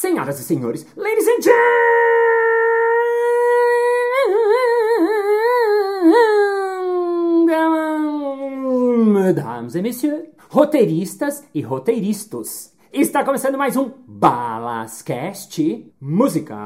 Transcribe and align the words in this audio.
senhoras 0.00 0.40
e 0.40 0.44
senhores, 0.44 0.86
ladies 0.96 1.28
and 1.28 1.42
gentlemen, 7.44 9.12
mesdames 9.12 9.74
e 9.74 9.82
messieurs, 9.82 10.24
roteiristas 10.48 11.44
e 11.54 11.60
roteiristas. 11.60 12.74
Está 12.90 13.22
começando 13.22 13.58
mais 13.58 13.76
um 13.76 13.92
Balascast 14.08 15.92
Música. 16.00 16.56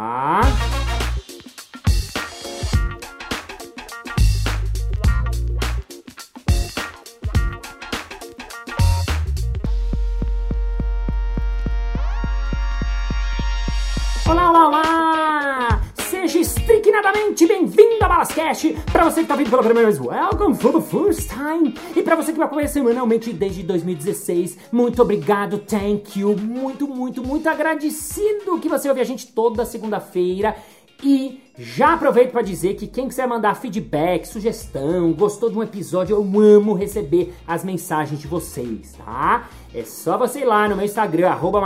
Bem-vindo 18.44 18.50
a 18.50 18.53
Balascast! 18.53 18.72
Para 18.93 19.04
você 19.04 19.16
que 19.16 19.22
está 19.22 19.36
vindo 19.36 19.50
pela 19.50 19.62
primeira 19.62 19.90
vez, 19.90 20.00
welcome 20.00 20.54
for 20.54 20.72
the 20.72 20.80
first 20.80 21.30
time! 21.30 21.75
E 21.96 22.03
para 22.03 22.16
você 22.16 22.32
que 22.32 22.39
me 22.39 22.44
acompanha 22.44 22.68
semanalmente 22.68 23.32
desde 23.32 23.62
2016, 23.62 24.58
muito 24.70 25.00
obrigado, 25.00 25.58
thank 25.58 26.18
you! 26.18 26.36
Muito, 26.36 26.86
muito, 26.86 27.22
muito 27.22 27.48
agradecido 27.48 28.61
que 28.61 28.68
você 28.68 28.89
ouve 28.89 29.00
a 29.00 29.04
gente 29.04 29.29
toda 29.29 29.64
segunda-feira. 29.64 30.54
E 31.03 31.43
já 31.58 31.94
aproveito 31.94 32.30
para 32.30 32.41
dizer 32.41 32.75
que 32.75 32.86
quem 32.86 33.08
quiser 33.08 33.27
mandar 33.27 33.56
feedback, 33.56 34.27
sugestão, 34.27 35.12
gostou 35.12 35.50
de 35.50 35.58
um 35.58 35.62
episódio, 35.62 36.17
eu 36.17 36.41
amo 36.41 36.72
receber 36.72 37.34
as 37.47 37.64
mensagens 37.64 38.20
de 38.20 38.27
vocês, 38.27 38.92
tá? 38.92 39.48
É 39.75 39.83
só 39.83 40.17
você 40.17 40.41
ir 40.41 40.45
lá 40.45 40.69
no 40.69 40.77
meu 40.77 40.84
Instagram, 40.84 41.28
arroba 41.28 41.61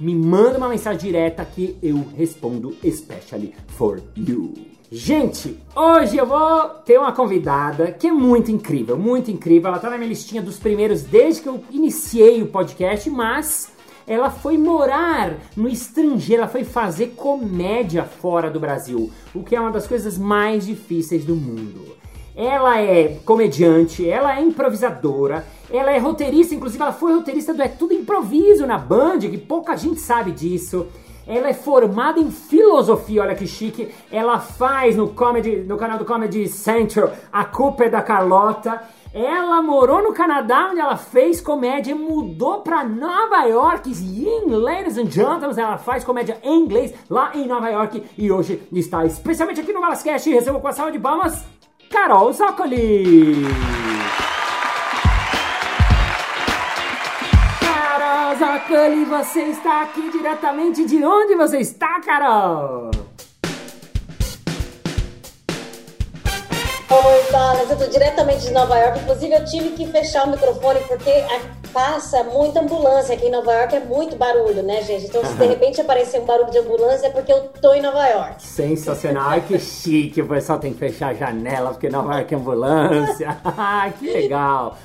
me 0.00 0.14
manda 0.14 0.58
uma 0.58 0.68
mensagem 0.68 0.98
direta 0.98 1.44
que 1.44 1.76
eu 1.82 2.04
respondo 2.16 2.76
especially 2.82 3.54
for 3.68 4.02
you. 4.16 4.77
Gente, 4.90 5.58
hoje 5.76 6.16
eu 6.16 6.24
vou 6.24 6.60
ter 6.82 6.98
uma 6.98 7.12
convidada 7.12 7.92
que 7.92 8.06
é 8.06 8.10
muito 8.10 8.50
incrível, 8.50 8.96
muito 8.96 9.30
incrível. 9.30 9.68
Ela 9.68 9.78
tá 9.78 9.90
na 9.90 9.98
minha 9.98 10.08
listinha 10.08 10.40
dos 10.40 10.58
primeiros 10.58 11.02
desde 11.02 11.42
que 11.42 11.48
eu 11.50 11.62
iniciei 11.70 12.40
o 12.40 12.46
podcast, 12.46 13.10
mas 13.10 13.70
ela 14.06 14.30
foi 14.30 14.56
morar 14.56 15.36
no 15.54 15.68
estrangeiro, 15.68 16.40
ela 16.40 16.50
foi 16.50 16.64
fazer 16.64 17.08
comédia 17.08 18.02
fora 18.02 18.50
do 18.50 18.58
Brasil, 18.58 19.10
o 19.34 19.42
que 19.42 19.54
é 19.54 19.60
uma 19.60 19.70
das 19.70 19.86
coisas 19.86 20.16
mais 20.16 20.64
difíceis 20.64 21.22
do 21.22 21.36
mundo. 21.36 21.94
Ela 22.34 22.80
é 22.80 23.18
comediante, 23.26 24.08
ela 24.08 24.38
é 24.38 24.40
improvisadora, 24.40 25.44
ela 25.70 25.92
é 25.92 25.98
roteirista, 25.98 26.54
inclusive 26.54 26.82
ela 26.82 26.94
foi 26.94 27.12
roteirista 27.12 27.52
do 27.52 27.60
É 27.60 27.68
Tudo 27.68 27.92
Improviso 27.92 28.66
na 28.66 28.78
Band, 28.78 29.18
que 29.18 29.36
pouca 29.36 29.76
gente 29.76 30.00
sabe 30.00 30.30
disso. 30.30 30.86
Ela 31.28 31.50
é 31.50 31.52
formada 31.52 32.18
em 32.18 32.30
filosofia, 32.30 33.22
olha 33.22 33.34
que 33.34 33.46
chique. 33.46 33.94
Ela 34.10 34.40
faz 34.40 34.96
no, 34.96 35.08
comedy, 35.08 35.56
no 35.58 35.76
canal 35.76 35.98
do 35.98 36.04
Comedy 36.06 36.48
Central 36.48 37.12
A 37.30 37.44
Culpa 37.44 37.84
é 37.84 37.90
da 37.90 38.00
Carlota. 38.00 38.80
Ela 39.12 39.62
morou 39.62 40.02
no 40.02 40.14
Canadá, 40.14 40.68
onde 40.70 40.80
ela 40.80 40.96
fez 40.96 41.40
comédia, 41.40 41.94
mudou 41.94 42.60
para 42.60 42.84
Nova 42.84 43.44
York. 43.44 43.90
E, 43.90 44.48
ladies 44.48 44.96
and 44.96 45.10
gentlemen, 45.10 45.58
ela 45.58 45.78
faz 45.78 46.02
comédia 46.02 46.38
em 46.42 46.64
inglês 46.64 46.94
lá 47.10 47.32
em 47.34 47.46
Nova 47.46 47.68
York. 47.68 48.02
E 48.16 48.32
hoje 48.32 48.62
está 48.72 49.04
especialmente 49.04 49.60
aqui 49.60 49.72
no 49.72 49.80
Balascast. 49.80 50.30
Recebo 50.30 50.60
com 50.60 50.68
a 50.68 50.72
salva 50.72 50.92
de 50.92 50.98
palmas, 50.98 51.44
Carol 51.90 52.32
Zócoli. 52.32 53.87
Carol 58.58 58.78
Zócoli, 58.88 59.04
você 59.04 59.42
está 59.42 59.82
aqui 59.82 60.10
diretamente 60.10 60.84
de 60.84 61.04
onde 61.04 61.34
você 61.36 61.58
está, 61.58 62.00
Carol? 62.00 62.90
Oi, 66.90 67.30
Balas, 67.30 67.70
eu 67.70 67.78
tô 67.78 67.86
diretamente 67.86 68.46
de 68.46 68.52
Nova 68.52 68.76
York. 68.78 69.00
Inclusive, 69.00 69.34
eu 69.34 69.44
tive 69.44 69.70
que 69.70 69.86
fechar 69.86 70.26
o 70.26 70.30
microfone 70.30 70.80
porque 70.88 71.12
passa 71.72 72.24
muita 72.24 72.60
ambulância 72.60 73.14
aqui 73.14 73.26
em 73.26 73.30
Nova 73.30 73.52
York, 73.52 73.76
é 73.76 73.80
muito 73.80 74.16
barulho, 74.16 74.62
né, 74.62 74.82
gente? 74.82 75.06
Então, 75.06 75.22
se 75.24 75.34
de 75.34 75.44
repente 75.46 75.80
aparecer 75.80 76.20
um 76.20 76.24
barulho 76.24 76.50
de 76.50 76.58
ambulância, 76.58 77.08
é 77.08 77.10
porque 77.10 77.32
eu 77.32 77.48
tô 77.60 77.74
em 77.74 77.82
Nova 77.82 78.06
York. 78.06 78.42
Sensacional, 78.42 79.28
Ai, 79.28 79.44
que 79.46 79.58
chique. 79.58 80.22
O 80.22 80.26
pessoal 80.26 80.58
tem 80.58 80.72
que 80.72 80.78
fechar 80.78 81.10
a 81.10 81.14
janela 81.14 81.70
porque 81.70 81.90
Nova 81.90 82.14
York 82.14 82.34
é 82.34 82.36
ambulância. 82.36 83.38
que 84.00 84.10
legal. 84.10 84.76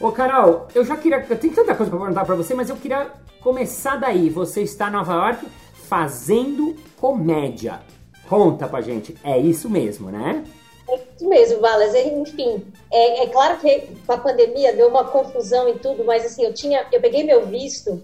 Ô, 0.00 0.12
Carol, 0.12 0.68
eu 0.74 0.84
já 0.84 0.96
queria. 0.96 1.24
Eu 1.28 1.38
tenho 1.38 1.54
tanta 1.54 1.74
coisa 1.74 1.90
pra 1.90 1.98
perguntar 1.98 2.24
pra 2.24 2.34
você, 2.34 2.54
mas 2.54 2.70
eu 2.70 2.76
queria 2.76 3.10
começar 3.40 3.96
daí. 3.96 4.30
Você 4.30 4.62
está 4.62 4.88
em 4.88 4.92
Nova 4.92 5.12
York 5.12 5.46
fazendo 5.88 6.76
comédia. 7.00 7.80
Conta 8.28 8.68
pra 8.68 8.80
gente. 8.80 9.16
É 9.24 9.38
isso 9.38 9.68
mesmo, 9.68 10.10
né? 10.10 10.44
É 10.88 10.94
isso 10.94 11.28
mesmo, 11.28 11.60
Balas. 11.60 11.94
Enfim, 11.94 12.64
é, 12.92 13.24
é, 13.24 13.26
claro 13.26 13.58
que 13.58 13.88
com 14.06 14.12
a 14.12 14.18
pandemia 14.18 14.72
deu 14.72 14.88
uma 14.88 15.04
confusão 15.04 15.68
e 15.68 15.74
tudo, 15.74 16.04
mas 16.04 16.24
assim, 16.24 16.44
eu 16.44 16.54
tinha, 16.54 16.86
eu 16.92 17.00
peguei 17.00 17.24
meu 17.24 17.46
visto 17.46 18.00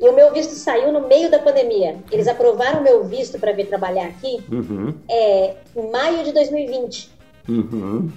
e 0.00 0.08
o 0.08 0.12
meu 0.12 0.32
visto 0.32 0.54
saiu 0.54 0.92
no 0.92 1.06
meio 1.06 1.30
da 1.30 1.38
pandemia. 1.38 1.98
Eles 2.10 2.28
aprovaram 2.28 2.82
meu 2.82 3.04
visto 3.04 3.38
para 3.38 3.52
vir 3.52 3.66
trabalhar 3.66 4.06
aqui 4.06 4.42
uhum. 4.50 4.94
é, 5.08 5.56
em 5.76 5.90
maio 5.90 6.24
de 6.24 6.32
2020. 6.32 7.10
Uhum. 7.48 8.10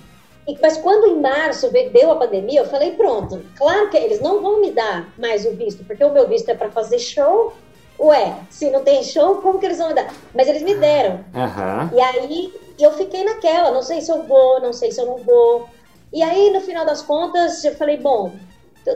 E, 0.48 0.58
mas 0.62 0.78
quando 0.78 1.08
em 1.08 1.20
março 1.20 1.70
deu 1.70 2.12
a 2.12 2.16
pandemia, 2.16 2.62
eu 2.62 2.66
falei, 2.66 2.92
pronto, 2.92 3.44
claro 3.56 3.90
que 3.90 3.98
eles 3.98 4.22
não 4.22 4.42
vão 4.42 4.62
me 4.62 4.72
dar 4.72 5.14
mais 5.18 5.46
o 5.46 5.52
visto, 5.52 5.84
porque 5.84 6.04
o 6.04 6.14
meu 6.14 6.28
visto 6.28 6.50
é 6.50 6.56
para 6.56 6.72
fazer 6.72 7.00
show 7.00 7.54
ué, 8.00 8.36
se 8.50 8.70
não 8.70 8.84
tem 8.84 9.04
show, 9.04 9.36
como 9.42 9.60
que 9.60 9.66
eles 9.66 9.78
vão 9.78 9.90
me 9.90 9.94
dar? 9.94 10.14
Mas 10.34 10.48
eles 10.48 10.62
me 10.62 10.76
deram. 10.76 11.26
Uhum. 11.34 11.98
E 11.98 12.02
aí 12.02 12.54
eu 12.80 12.92
fiquei 12.94 13.24
naquela, 13.24 13.72
não 13.72 13.82
sei 13.82 14.02
se 14.02 14.12
eu 14.12 14.24
vou, 14.24 14.62
não 14.62 14.72
sei 14.72 14.92
se 14.92 15.02
eu 15.02 15.06
não 15.06 15.18
vou. 15.18 15.68
E 16.14 16.22
aí, 16.22 16.52
no 16.52 16.62
final 16.62 16.86
das 16.86 17.02
contas, 17.02 17.64
eu 17.66 17.76
falei, 17.76 17.98
bom, 17.98 18.32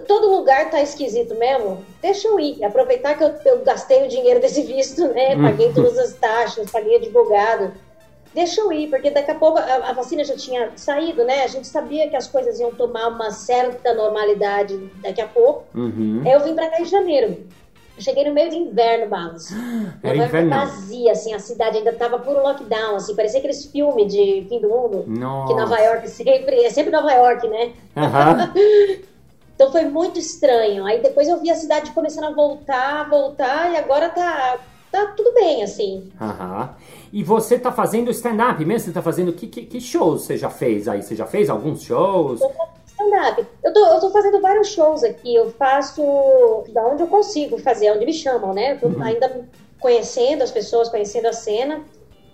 todo 0.08 0.30
lugar 0.30 0.70
tá 0.70 0.82
esquisito 0.82 1.36
mesmo, 1.36 1.84
deixa 2.02 2.28
eu 2.28 2.40
ir. 2.40 2.64
Aproveitar 2.64 3.18
que 3.18 3.24
eu, 3.24 3.34
eu 3.46 3.60
gastei 3.64 4.06
o 4.06 4.08
dinheiro 4.08 4.40
desse 4.40 4.62
visto, 4.62 5.08
né? 5.08 5.36
Paguei 5.36 5.72
todas 5.74 5.98
as 5.98 6.14
taxas, 6.14 6.72
paguei 6.72 6.98
advogado. 6.98 7.74
Deixa 8.34 8.62
eu 8.62 8.72
ir, 8.72 8.90
porque 8.90 9.10
daqui 9.10 9.32
a 9.32 9.36
pouco 9.36 9.58
a, 9.58 9.90
a, 9.90 9.94
vacina 9.94 10.24
já 10.24 10.36
tinha 10.36 10.72
saído, 10.78 11.26
né? 11.26 11.44
A 11.44 11.48
gente 11.48 11.68
sabia 11.68 12.10
que 12.10 12.16
as 12.16 12.28
coisas 12.28 12.60
iam 12.60 12.72
tomar 12.72 13.08
uma 13.10 13.30
certa 13.32 13.94
normalidade 13.94 14.78
daqui 15.02 15.20
a 15.20 15.28
pouco. 15.28 15.66
Uhum. 15.76 16.22
Aí 16.26 16.32
eu 16.32 16.40
vim 16.40 16.56
para 16.56 16.70
cá 16.70 16.82
em 16.82 16.86
janeiro. 16.86 17.46
Eu 17.98 18.02
cheguei 18.02 18.24
no 18.24 18.34
meio 18.34 18.50
de 18.50 18.56
inverno, 18.56 19.10
Balas. 19.10 19.50
Era 20.02 20.16
inverno. 20.16 20.50
vazia, 20.50 21.12
assim, 21.12 21.34
a 21.34 21.40
cidade 21.40 21.78
ainda 21.78 21.92
tava 21.92 22.20
puro 22.20 22.42
lockdown, 22.42 22.96
assim, 22.96 23.16
parecia 23.16 23.40
aqueles 23.40 23.66
filmes 23.66 24.12
de 24.12 24.46
fim 24.48 24.62
do 24.62 24.70
mundo. 24.70 25.04
Nossa. 25.08 25.54
Que 25.54 25.60
Nova 25.60 25.78
York 25.80 26.10
sempre, 26.10 26.64
é 26.64 26.70
sempre 26.70 26.92
Nova 26.92 27.12
York, 27.12 27.48
né? 27.50 27.74
Uhum. 27.98 29.02
então 29.56 29.72
foi 29.74 29.84
muito 29.84 30.18
estranho. 30.18 30.86
Aí 30.86 31.02
depois 31.02 31.28
eu 31.28 31.38
vi 31.42 31.52
a 31.52 31.56
cidade 31.56 31.92
começando 31.92 32.26
a 32.26 32.32
voltar, 32.32 33.10
voltar, 33.10 33.74
e 33.74 33.76
agora 33.76 34.08
tá, 34.08 34.58
tá 34.90 35.08
tudo 35.18 35.34
bem, 35.34 35.64
assim. 35.64 36.10
Aham. 36.20 36.62
Uhum. 36.62 37.01
E 37.12 37.24
você 37.24 37.60
tá 37.60 37.72
fazendo 37.72 38.10
stand-up 38.12 38.64
mesmo? 38.64 38.88
Você 38.88 38.94
tá 38.94 39.02
fazendo 39.02 39.34
que, 39.34 39.48
que, 39.48 39.64
que, 39.66 39.82
shows 39.82 40.24
você 40.24 40.38
já 40.38 40.50
fez 40.50 40.88
aí? 40.88 41.04
Você 41.04 41.16
já 41.16 41.26
fez 41.26 41.50
alguns 41.50 41.84
shows? 41.84 42.40
Eu 42.40 42.52
stand-up. 42.86 43.46
Eu 43.64 43.74
tô, 43.74 43.86
eu 43.86 44.00
tô 44.00 44.10
fazendo 44.12 44.40
vários 44.40 44.70
shows 44.70 45.04
aqui. 45.04 45.36
Eu 45.36 45.52
faço 45.52 46.02
da 46.70 46.88
onde 46.88 47.04
eu 47.04 47.08
consigo 47.08 47.58
fazer, 47.58 47.92
onde 47.92 48.06
me 48.06 48.14
chamam, 48.14 48.54
né? 48.54 48.74
Eu 48.74 48.80
tô 48.80 48.88
uhum. 48.88 49.04
ainda 49.04 49.46
conhecendo 49.80 50.44
as 50.44 50.52
pessoas, 50.52 50.90
conhecendo 50.90 51.28
a 51.28 51.34
cena. 51.34 51.82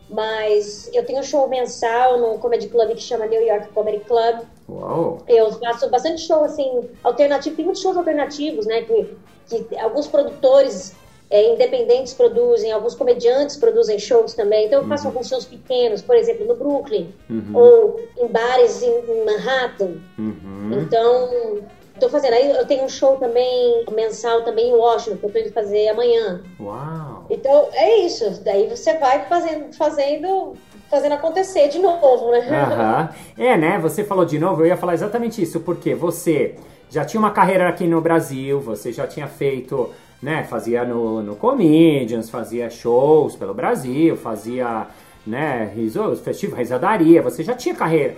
Mas 0.09 0.89
eu 0.94 1.05
tenho 1.05 1.19
um 1.19 1.23
show 1.23 1.47
mensal 1.49 2.17
no 2.19 2.38
Comedy 2.38 2.69
Club 2.69 2.91
que 2.91 3.01
chama 3.01 3.25
New 3.25 3.41
York 3.41 3.69
Comedy 3.69 3.99
Club. 4.01 4.41
Uau. 4.69 5.19
Eu 5.27 5.51
faço 5.53 5.89
bastante 5.89 6.21
show, 6.21 6.44
assim, 6.44 6.89
alternativo. 7.03 7.55
Tem 7.55 7.65
muitos 7.65 7.81
shows 7.81 7.97
alternativos, 7.97 8.65
né? 8.65 8.83
Que, 8.83 9.15
que 9.49 9.77
alguns 9.77 10.07
produtores 10.07 10.95
é, 11.29 11.53
independentes 11.53 12.13
produzem, 12.13 12.71
alguns 12.71 12.95
comediantes 12.95 13.57
produzem 13.57 14.00
shows 14.00 14.33
também. 14.33 14.68
Então 14.68 14.81
eu 14.81 14.88
faço 14.88 15.03
uhum. 15.03 15.12
alguns 15.12 15.27
shows 15.27 15.45
pequenos, 15.45 16.01
por 16.01 16.15
exemplo, 16.15 16.45
no 16.45 16.56
Brooklyn, 16.56 17.13
uhum. 17.29 17.51
ou 17.53 18.00
em 18.18 18.27
bares 18.27 18.81
em, 18.81 18.89
em 18.89 19.25
Manhattan. 19.25 19.95
Uhum. 20.18 20.79
Então, 20.81 21.59
estou 21.94 22.09
fazendo. 22.09 22.33
Aí 22.33 22.50
eu 22.50 22.65
tenho 22.65 22.83
um 22.85 22.89
show 22.89 23.18
também 23.18 23.85
mensal 23.91 24.44
também 24.44 24.69
em 24.69 24.74
Washington, 24.74 25.18
que 25.18 25.25
eu 25.25 25.27
estou 25.27 25.41
indo 25.41 25.51
fazer 25.51 25.89
amanhã. 25.89 26.41
Uau! 26.59 27.25
Então 27.29 27.68
é 27.74 28.00
isso. 28.00 28.41
Daí 28.44 28.68
você 28.68 28.94
vai 28.97 29.25
fazendo, 29.25 29.74
fazendo 29.75 30.53
fazendo 30.89 31.13
acontecer 31.13 31.68
de 31.68 31.79
novo, 31.79 32.31
né? 32.31 32.39
Uhum. 32.39 33.27
É, 33.45 33.57
né? 33.57 33.77
Você 33.79 34.03
falou 34.03 34.24
de 34.24 34.39
novo, 34.39 34.62
eu 34.62 34.68
ia 34.68 34.77
falar 34.77 34.94
exatamente 34.94 35.41
isso, 35.41 35.59
porque 35.59 35.94
você 35.94 36.56
já 36.89 37.03
tinha 37.03 37.19
uma 37.19 37.31
carreira 37.31 37.68
aqui 37.68 37.85
no 37.85 38.00
Brasil, 38.00 38.59
você 38.62 38.94
já 38.94 39.06
tinha 39.06 39.27
feito 39.27 39.91
né, 40.21 40.43
fazia 40.43 40.83
no, 40.83 41.21
no 41.21 41.35
Comedians, 41.35 42.29
fazia 42.29 42.69
shows 42.69 43.35
pelo 43.35 43.53
Brasil, 43.53 44.15
fazia, 44.17 44.87
né, 45.25 45.71
riso, 45.75 46.15
festival, 46.17 46.57
risadaria, 46.57 47.21
você 47.21 47.43
já 47.43 47.53
tinha 47.53 47.75
carreira. 47.75 48.15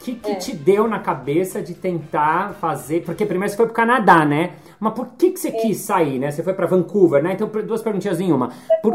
O 0.00 0.04
que, 0.04 0.14
que 0.14 0.30
é. 0.30 0.34
te 0.36 0.54
deu 0.54 0.86
na 0.86 1.00
cabeça 1.00 1.60
de 1.60 1.74
tentar 1.74 2.54
fazer? 2.54 3.02
Porque 3.02 3.26
primeiro 3.26 3.50
você 3.50 3.56
foi 3.56 3.66
pro 3.66 3.74
Canadá, 3.74 4.24
né? 4.24 4.52
Mas 4.78 4.94
por 4.94 5.08
que, 5.18 5.30
que 5.30 5.40
você 5.40 5.48
é. 5.48 5.52
quis 5.52 5.78
sair, 5.78 6.20
né? 6.20 6.30
Você 6.30 6.40
foi 6.40 6.54
para 6.54 6.66
Vancouver, 6.66 7.20
né? 7.20 7.32
Então, 7.32 7.48
duas 7.48 7.82
perguntinhas 7.82 8.20
em 8.20 8.32
uma. 8.32 8.52
Por... 8.80 8.94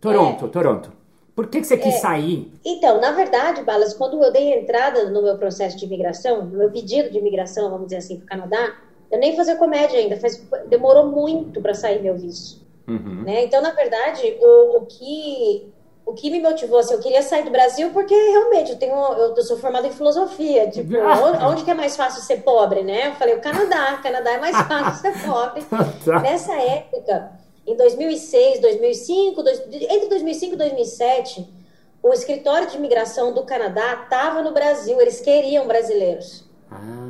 Toronto, 0.00 0.46
Toronto. 0.46 0.92
Por 1.34 1.48
que, 1.48 1.60
que 1.60 1.66
você 1.66 1.76
quis 1.76 1.94
é, 1.94 1.98
sair? 1.98 2.52
Então, 2.64 3.00
na 3.00 3.12
verdade, 3.12 3.62
Balas, 3.62 3.94
quando 3.94 4.22
eu 4.22 4.32
dei 4.32 4.60
entrada 4.60 5.10
no 5.10 5.22
meu 5.22 5.36
processo 5.36 5.76
de 5.76 5.84
imigração, 5.84 6.44
no 6.44 6.58
meu 6.58 6.70
pedido 6.70 7.10
de 7.10 7.18
imigração, 7.18 7.70
vamos 7.70 7.86
dizer 7.86 7.96
assim, 7.96 8.16
para 8.18 8.24
o 8.24 8.28
Canadá, 8.28 8.74
eu 9.10 9.18
nem 9.18 9.36
fazia 9.36 9.56
comédia 9.56 9.98
ainda, 9.98 10.16
faz, 10.16 10.42
demorou 10.68 11.06
muito 11.06 11.60
para 11.60 11.74
sair 11.74 12.00
meu 12.00 12.14
visto. 12.14 12.60
Uhum. 12.86 13.22
Né? 13.24 13.44
Então, 13.44 13.60
na 13.60 13.70
verdade, 13.70 14.36
o, 14.40 14.78
o, 14.78 14.86
que 14.86 15.72
o 16.06 16.12
que 16.12 16.30
me 16.30 16.40
motivou, 16.40 16.78
assim, 16.78 16.94
eu 16.94 17.00
queria 17.00 17.22
sair 17.22 17.44
do 17.44 17.50
Brasil 17.50 17.90
porque 17.92 18.14
realmente 18.14 18.72
eu 18.72 18.78
tenho, 18.78 18.94
eu, 18.94 19.34
eu 19.34 19.42
sou 19.42 19.56
formada 19.56 19.86
em 19.86 19.92
filosofia, 19.92 20.68
tipo, 20.70 20.96
onde, 20.98 21.44
onde, 21.44 21.64
que 21.64 21.70
é 21.70 21.74
mais 21.74 21.96
fácil 21.96 22.22
ser 22.22 22.42
pobre, 22.42 22.82
né? 22.82 23.08
Eu 23.08 23.14
falei, 23.14 23.34
o 23.34 23.40
Canadá, 23.40 23.98
Canadá 24.02 24.32
é 24.32 24.38
mais 24.38 24.56
fácil 24.66 25.12
ser 25.12 25.26
pobre. 25.26 25.62
Tá. 26.04 26.20
Nessa 26.20 26.54
época, 26.54 27.32
em 27.66 27.76
2006, 27.76 28.60
2005, 28.60 29.42
dois, 29.42 29.60
entre 29.60 30.08
2005 30.08 30.54
e 30.54 30.56
2007, 30.56 31.60
o 32.02 32.12
escritório 32.12 32.68
de 32.68 32.76
imigração 32.76 33.32
do 33.32 33.42
Canadá 33.44 34.02
estava 34.04 34.42
no 34.42 34.52
Brasil, 34.52 35.00
eles 35.00 35.20
queriam 35.20 35.66
brasileiros. 35.66 36.44
Ah, 36.70 37.09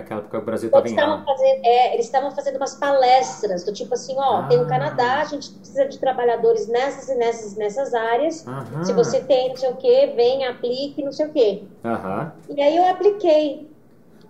aquela 0.00 0.20
época 0.20 0.38
o 0.38 0.42
Brasil 0.42 0.68
estava 0.68 0.88
em 0.88 1.24
fazendo, 1.24 1.64
é, 1.64 1.94
Eles 1.94 2.06
estavam 2.06 2.30
fazendo 2.32 2.56
umas 2.56 2.74
palestras, 2.74 3.64
do 3.64 3.72
tipo 3.72 3.94
assim, 3.94 4.14
ó, 4.18 4.38
ah. 4.38 4.46
tem 4.48 4.60
o 4.60 4.66
Canadá, 4.66 5.20
a 5.20 5.24
gente 5.24 5.50
precisa 5.50 5.86
de 5.86 5.98
trabalhadores 5.98 6.68
nessas 6.68 7.08
e 7.08 7.14
nessas, 7.14 7.56
nessas 7.56 7.94
áreas. 7.94 8.46
Aham. 8.46 8.84
Se 8.84 8.92
você 8.92 9.20
tem 9.20 9.48
não 9.48 9.56
sei 9.56 9.70
o 9.70 9.76
quê, 9.76 10.12
vem, 10.14 10.44
aplique, 10.46 11.02
não 11.02 11.12
sei 11.12 11.26
o 11.26 11.30
quê. 11.30 11.62
Aham. 11.84 12.32
E 12.48 12.60
aí 12.60 12.76
eu 12.76 12.88
apliquei. 12.88 13.70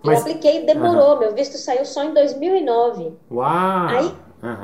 Mas... 0.03 0.15
Eu 0.15 0.21
apliquei, 0.21 0.65
demorou, 0.65 1.19
meu 1.19 1.33
visto 1.33 1.57
saiu 1.57 1.85
só 1.85 2.03
em 2.03 2.13
2009. 2.13 3.13
Uau! 3.31 3.87
Aí. 3.87 4.15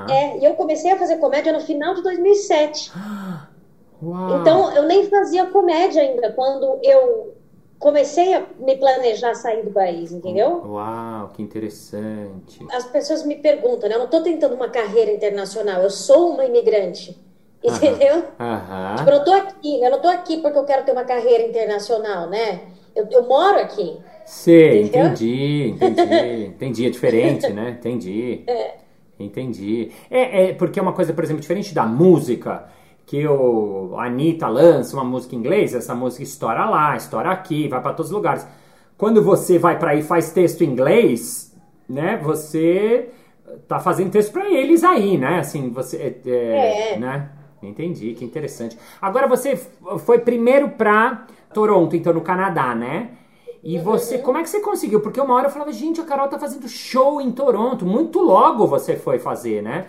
É, 0.09 0.39
e 0.39 0.45
eu 0.45 0.55
comecei 0.55 0.91
a 0.91 0.97
fazer 0.97 1.17
comédia 1.17 1.53
no 1.53 1.59
final 1.59 1.93
de 1.93 2.01
2007. 2.01 2.91
Uau. 4.01 4.41
Então, 4.41 4.71
eu 4.73 4.83
nem 4.83 5.07
fazia 5.09 5.47
comédia 5.47 6.01
ainda 6.01 6.31
quando 6.31 6.79
eu 6.83 7.36
comecei 7.79 8.33
a 8.33 8.45
me 8.59 8.75
planejar 8.77 9.35
sair 9.35 9.63
do 9.63 9.71
país, 9.71 10.11
entendeu? 10.11 10.63
Uau, 10.65 11.29
que 11.29 11.41
interessante. 11.41 12.65
As 12.71 12.85
pessoas 12.85 13.23
me 13.23 13.35
perguntam, 13.35 13.87
né? 13.87 13.95
Eu 13.95 13.99
não 13.99 14.05
estou 14.05 14.21
tentando 14.21 14.55
uma 14.55 14.69
carreira 14.69 15.11
internacional, 15.11 15.81
eu 15.81 15.89
sou 15.89 16.31
uma 16.31 16.45
imigrante. 16.45 17.17
Entendeu? 17.63 18.17
Uhum. 18.17 18.95
Tipo, 18.97 19.09
eu 19.09 19.17
não 19.17 19.23
tô 19.23 19.33
aqui, 19.33 19.79
né? 19.79 19.87
Eu 19.87 19.91
não 19.91 19.99
tô 19.99 20.07
aqui 20.07 20.37
porque 20.37 20.57
eu 20.57 20.63
quero 20.63 20.85
ter 20.85 20.91
uma 20.91 21.03
carreira 21.03 21.43
internacional, 21.43 22.29
né? 22.29 22.61
Eu, 22.95 23.07
eu 23.11 23.23
moro 23.23 23.59
aqui. 23.59 23.97
Sei, 24.25 24.83
entendi, 24.83 25.69
entendi. 25.69 26.45
entendi, 26.47 26.85
é 26.85 26.89
diferente, 26.89 27.51
né? 27.51 27.77
Entendi. 27.79 28.43
É. 28.47 28.75
Entendi. 29.19 29.91
É, 30.09 30.49
é 30.49 30.53
porque 30.53 30.79
é 30.79 30.81
uma 30.81 30.93
coisa, 30.93 31.13
por 31.13 31.23
exemplo, 31.23 31.41
diferente 31.41 31.73
da 31.73 31.85
música, 31.85 32.67
que 33.07 33.25
o 33.25 33.95
a 33.97 34.05
Anitta 34.05 34.47
lança 34.49 34.95
uma 34.95 35.03
música 35.03 35.33
em 35.33 35.39
inglês, 35.39 35.73
essa 35.73 35.95
música 35.95 36.23
estoura 36.23 36.69
lá, 36.69 36.95
estoura 36.95 37.31
aqui, 37.31 37.67
vai 37.67 37.81
para 37.81 37.93
todos 37.93 38.11
os 38.11 38.15
lugares. 38.15 38.45
Quando 38.97 39.23
você 39.23 39.57
vai 39.57 39.79
para 39.79 39.91
aí 39.91 40.01
e 40.01 40.03
faz 40.03 40.31
texto 40.31 40.63
em 40.63 40.67
inglês, 40.67 41.55
né, 41.87 42.17
você 42.21 43.09
tá 43.65 43.79
fazendo 43.79 44.11
texto 44.11 44.33
para 44.33 44.51
eles 44.51 44.83
aí, 44.83 45.17
né? 45.17 45.39
Assim, 45.39 45.69
você 45.69 45.97
é, 45.97 46.29
é, 46.29 46.93
é. 46.93 46.99
né? 46.99 47.31
Entendi, 47.63 48.13
que 48.13 48.25
interessante. 48.25 48.77
Agora 49.01 49.25
você 49.25 49.55
foi 49.99 50.19
primeiro 50.19 50.69
para 50.71 51.27
Toronto, 51.53 51.95
então 51.95 52.13
no 52.13 52.21
Canadá, 52.21 52.75
né? 52.75 53.11
E 53.63 53.79
você, 53.79 54.17
como 54.17 54.37
é 54.37 54.43
que 54.43 54.49
você 54.49 54.59
conseguiu? 54.59 54.99
Porque 54.99 55.19
uma 55.19 55.33
hora 55.33 55.47
eu 55.47 55.51
falava, 55.51 55.71
gente, 55.71 55.99
a 56.01 56.03
Carol 56.03 56.27
tá 56.27 56.37
fazendo 56.37 56.67
show 56.67 57.21
em 57.21 57.31
Toronto. 57.31 57.85
Muito 57.85 58.19
logo 58.19 58.67
você 58.67 58.95
foi 58.95 59.17
fazer, 59.17 59.63
né? 59.63 59.87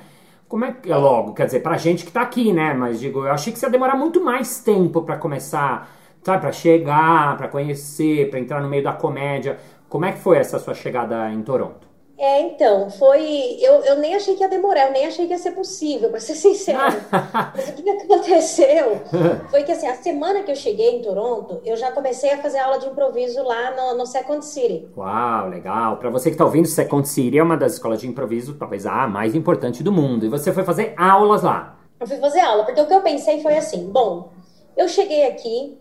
Como 0.49 0.65
é 0.65 0.73
que 0.73 0.91
é 0.91 0.97
logo? 0.97 1.35
Quer 1.35 1.47
dizer, 1.47 1.61
pra 1.61 1.77
gente 1.77 2.05
que 2.05 2.13
tá 2.13 2.23
aqui, 2.23 2.53
né? 2.53 2.73
Mas 2.75 3.01
digo, 3.01 3.21
eu 3.25 3.33
achei 3.33 3.53
que 3.53 3.59
você 3.59 3.67
ia 3.67 3.71
demorar 3.71 3.97
muito 3.97 4.23
mais 4.25 4.61
tempo 4.61 5.03
para 5.03 5.17
começar, 5.19 5.91
sabe? 6.23 6.41
Pra 6.41 6.53
chegar, 6.53 7.37
para 7.37 7.49
conhecer, 7.49 8.31
para 8.31 8.41
entrar 8.41 8.61
no 8.63 8.69
meio 8.69 8.83
da 8.83 8.93
comédia. 8.93 9.59
Como 9.89 10.05
é 10.05 10.13
que 10.13 10.19
foi 10.19 10.39
essa 10.39 10.59
sua 10.59 10.75
chegada 10.75 11.31
em 11.33 11.43
Toronto? 11.43 11.88
É, 12.19 12.41
então, 12.41 12.91
foi. 12.91 13.57
Eu, 13.61 13.75
eu 13.85 13.97
nem 13.99 14.17
achei 14.17 14.35
que 14.35 14.43
ia 14.43 14.49
demorar, 14.49 14.87
eu 14.87 14.93
nem 14.93 15.07
achei 15.07 15.27
que 15.27 15.33
ia 15.33 15.39
ser 15.39 15.53
possível, 15.53 16.11
para 16.11 16.19
ser 16.19 16.35
sincero. 16.35 16.97
Mas 17.55 17.69
o 17.69 17.73
que 17.75 17.89
aconteceu 17.89 19.03
foi 19.49 19.63
que, 19.63 19.71
assim, 19.71 19.87
a 19.87 19.95
semana 19.95 20.43
que 20.43 20.51
eu 20.51 20.57
cheguei 20.57 20.97
em 20.97 21.03
Toronto, 21.03 21.61
eu 21.65 21.77
já 21.77 21.93
comecei 21.93 22.33
a 22.33 22.39
fazer 22.39 22.59
aula 22.59 22.81
de 22.81 22.89
improviso 22.89 23.41
lá 23.45 23.71
no, 23.71 23.99
no 23.99 24.05
Second 24.05 24.45
City. 24.45 24.89
Uau, 24.97 25.49
legal. 25.49 25.99
Para 25.99 26.11
você 26.11 26.31
que 26.33 26.37
tá 26.37 26.45
ouvindo, 26.45 26.67
Second 26.67 27.07
City 27.07 27.39
é 27.39 27.43
uma 27.43 27.57
das 27.57 27.75
escolas 27.75 28.01
de 28.01 28.09
improviso, 28.09 28.55
talvez 28.55 28.85
a 28.85 29.07
mais 29.07 29.37
importante 29.37 29.85
do 29.85 29.93
mundo. 29.93 30.27
E 30.27 30.29
você 30.29 30.53
foi 30.53 30.65
fazer 30.65 30.95
aulas 30.97 31.45
lá? 31.45 31.79
Eu 32.01 32.07
fui 32.07 32.17
fazer 32.19 32.41
aula, 32.41 32.65
porque 32.65 32.81
o 32.81 32.87
que 32.87 32.95
eu 32.95 33.01
pensei 33.01 33.41
foi 33.43 33.57
assim: 33.57 33.91
bom, 33.91 34.33
eu 34.77 34.89
cheguei 34.89 35.27
aqui, 35.29 35.79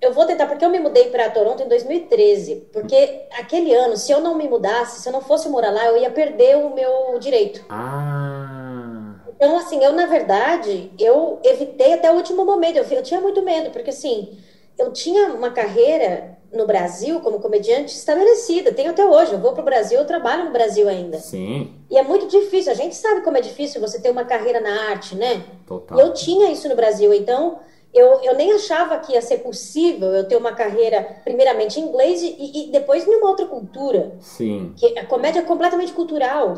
eu 0.00 0.12
vou 0.12 0.24
tentar, 0.24 0.46
porque 0.46 0.64
eu 0.64 0.70
me 0.70 0.78
mudei 0.78 1.10
para 1.10 1.28
Toronto 1.30 1.62
em 1.62 1.68
2013. 1.68 2.68
Porque 2.72 3.26
aquele 3.38 3.74
ano, 3.74 3.96
se 3.96 4.10
eu 4.10 4.20
não 4.20 4.34
me 4.34 4.48
mudasse, 4.48 5.00
se 5.00 5.08
eu 5.08 5.12
não 5.12 5.20
fosse 5.20 5.48
morar 5.48 5.70
lá, 5.70 5.86
eu 5.86 5.98
ia 5.98 6.10
perder 6.10 6.56
o 6.56 6.74
meu 6.74 7.18
direito. 7.18 7.64
Ah. 7.68 9.16
Então, 9.36 9.58
assim, 9.58 9.82
eu, 9.84 9.92
na 9.92 10.06
verdade, 10.06 10.90
eu 10.98 11.38
evitei 11.44 11.94
até 11.94 12.10
o 12.10 12.16
último 12.16 12.44
momento. 12.44 12.76
Eu, 12.76 12.84
eu 12.84 13.02
tinha 13.02 13.20
muito 13.20 13.42
medo, 13.42 13.70
porque, 13.70 13.90
assim, 13.90 14.38
eu 14.78 14.90
tinha 14.92 15.28
uma 15.34 15.50
carreira 15.50 16.38
no 16.52 16.66
Brasil 16.66 17.20
como 17.20 17.38
comediante 17.38 17.94
estabelecida. 17.94 18.72
Tenho 18.72 18.90
até 18.90 19.04
hoje. 19.04 19.32
Eu 19.32 19.38
vou 19.38 19.52
para 19.52 19.62
o 19.62 19.64
Brasil, 19.64 19.98
eu 19.98 20.06
trabalho 20.06 20.46
no 20.46 20.50
Brasil 20.50 20.88
ainda. 20.88 21.18
Sim. 21.18 21.74
E 21.90 21.98
é 21.98 22.02
muito 22.02 22.26
difícil. 22.26 22.72
A 22.72 22.74
gente 22.74 22.96
sabe 22.96 23.20
como 23.20 23.36
é 23.36 23.40
difícil 23.40 23.80
você 23.80 24.00
ter 24.00 24.10
uma 24.10 24.24
carreira 24.24 24.60
na 24.60 24.90
arte, 24.90 25.14
né? 25.14 25.44
Total. 25.66 25.98
E 25.98 26.00
eu 26.00 26.12
tinha 26.12 26.50
isso 26.50 26.68
no 26.68 26.74
Brasil. 26.74 27.12
Então 27.12 27.60
eu, 27.92 28.20
eu 28.22 28.34
nem 28.36 28.52
achava 28.52 28.98
que 28.98 29.12
ia 29.12 29.22
ser 29.22 29.38
possível 29.38 30.08
eu 30.14 30.26
ter 30.26 30.36
uma 30.36 30.52
carreira, 30.52 31.16
primeiramente 31.24 31.80
em 31.80 31.84
inglês 31.84 32.22
e, 32.22 32.36
e 32.38 32.70
depois 32.70 33.06
em 33.06 33.16
uma 33.16 33.28
outra 33.28 33.46
cultura. 33.46 34.12
Sim. 34.20 34.72
Que 34.76 34.98
a 34.98 35.06
comédia 35.06 35.40
é 35.40 35.42
completamente 35.42 35.92
cultural, 35.92 36.54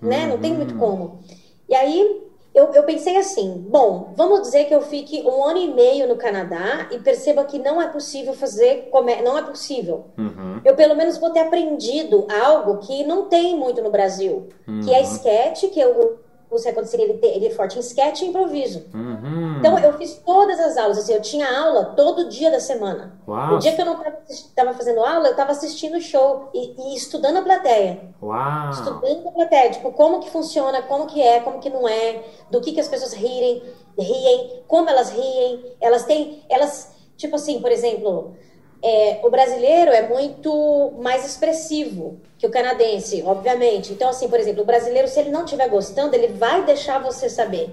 né? 0.00 0.24
Uhum. 0.24 0.28
Não 0.28 0.38
tem 0.38 0.54
muito 0.54 0.74
uhum. 0.74 0.80
como. 0.80 1.20
E 1.68 1.74
aí 1.74 2.22
eu, 2.54 2.72
eu 2.72 2.82
pensei 2.84 3.16
assim: 3.16 3.64
bom, 3.68 4.12
vamos 4.16 4.42
dizer 4.42 4.64
que 4.66 4.74
eu 4.74 4.82
fique 4.82 5.22
um 5.22 5.44
ano 5.44 5.58
e 5.58 5.72
meio 5.72 6.08
no 6.08 6.16
Canadá 6.16 6.88
e 6.90 6.98
perceba 6.98 7.44
que 7.44 7.58
não 7.58 7.80
é 7.80 7.88
possível 7.88 8.32
fazer 8.32 8.88
comédia, 8.90 9.24
não 9.24 9.38
é 9.38 9.42
possível. 9.42 10.06
Uhum. 10.16 10.60
Eu 10.64 10.74
pelo 10.74 10.96
menos 10.96 11.18
vou 11.18 11.30
ter 11.30 11.40
aprendido 11.40 12.26
algo 12.44 12.78
que 12.78 13.04
não 13.04 13.26
tem 13.26 13.56
muito 13.56 13.82
no 13.82 13.90
Brasil, 13.90 14.48
uhum. 14.68 14.80
que 14.82 14.92
é 14.92 14.98
uhum. 14.98 15.04
sketch, 15.04 15.70
que 15.70 15.80
eu 15.80 16.18
o 16.50 16.58
Second 16.58 16.88
City 16.88 17.02
ele, 17.02 17.20
ele 17.22 17.46
é 17.46 17.50
forte 17.50 17.76
em 17.76 17.80
sketch 17.80 18.22
e 18.22 18.26
improviso. 18.26 18.84
Uhum. 18.92 19.58
Então 19.58 19.78
eu 19.78 19.92
fiz 19.96 20.14
todas 20.14 20.58
as 20.58 20.76
aulas, 20.76 20.98
assim, 20.98 21.14
eu 21.14 21.22
tinha 21.22 21.46
aula 21.46 21.84
todo 21.96 22.28
dia 22.28 22.50
da 22.50 22.58
semana. 22.58 23.18
Uau. 23.26 23.54
O 23.54 23.58
dia 23.58 23.74
que 23.74 23.80
eu 23.80 23.84
não 23.84 24.02
estava 24.28 24.74
fazendo 24.74 25.00
aula, 25.00 25.28
eu 25.28 25.32
estava 25.32 25.52
assistindo 25.52 25.96
o 25.96 26.00
show 26.00 26.50
e, 26.52 26.74
e, 26.76 26.96
estudando 26.96 27.36
a 27.36 27.42
plateia. 27.42 28.00
Uau. 28.20 28.70
Estudando 28.70 29.28
a 29.28 29.32
plateia, 29.32 29.70
tipo, 29.70 29.92
como 29.92 30.20
que 30.20 30.30
funciona, 30.30 30.82
como 30.82 31.06
que 31.06 31.22
é, 31.22 31.40
como 31.40 31.60
que 31.60 31.70
não 31.70 31.88
é, 31.88 32.22
do 32.50 32.60
que 32.60 32.72
que 32.72 32.80
as 32.80 32.88
pessoas 32.88 33.12
riem, 33.12 33.62
riem, 33.96 34.62
como 34.66 34.88
elas 34.88 35.10
riem, 35.10 35.64
elas 35.80 36.04
têm, 36.04 36.42
elas, 36.48 36.92
tipo 37.16 37.36
assim, 37.36 37.60
por 37.60 37.70
exemplo, 37.70 38.34
é, 38.82 39.20
o 39.22 39.30
brasileiro 39.30 39.90
é 39.90 40.08
muito 40.08 40.92
mais 41.00 41.26
expressivo 41.26 42.18
que 42.38 42.46
o 42.46 42.50
canadense, 42.50 43.22
obviamente. 43.26 43.92
Então, 43.92 44.08
assim, 44.08 44.28
por 44.28 44.40
exemplo, 44.40 44.62
o 44.62 44.66
brasileiro, 44.66 45.06
se 45.06 45.20
ele 45.20 45.30
não 45.30 45.44
estiver 45.44 45.68
gostando, 45.68 46.14
ele 46.14 46.28
vai 46.28 46.64
deixar 46.64 46.98
você 46.98 47.28
saber. 47.28 47.70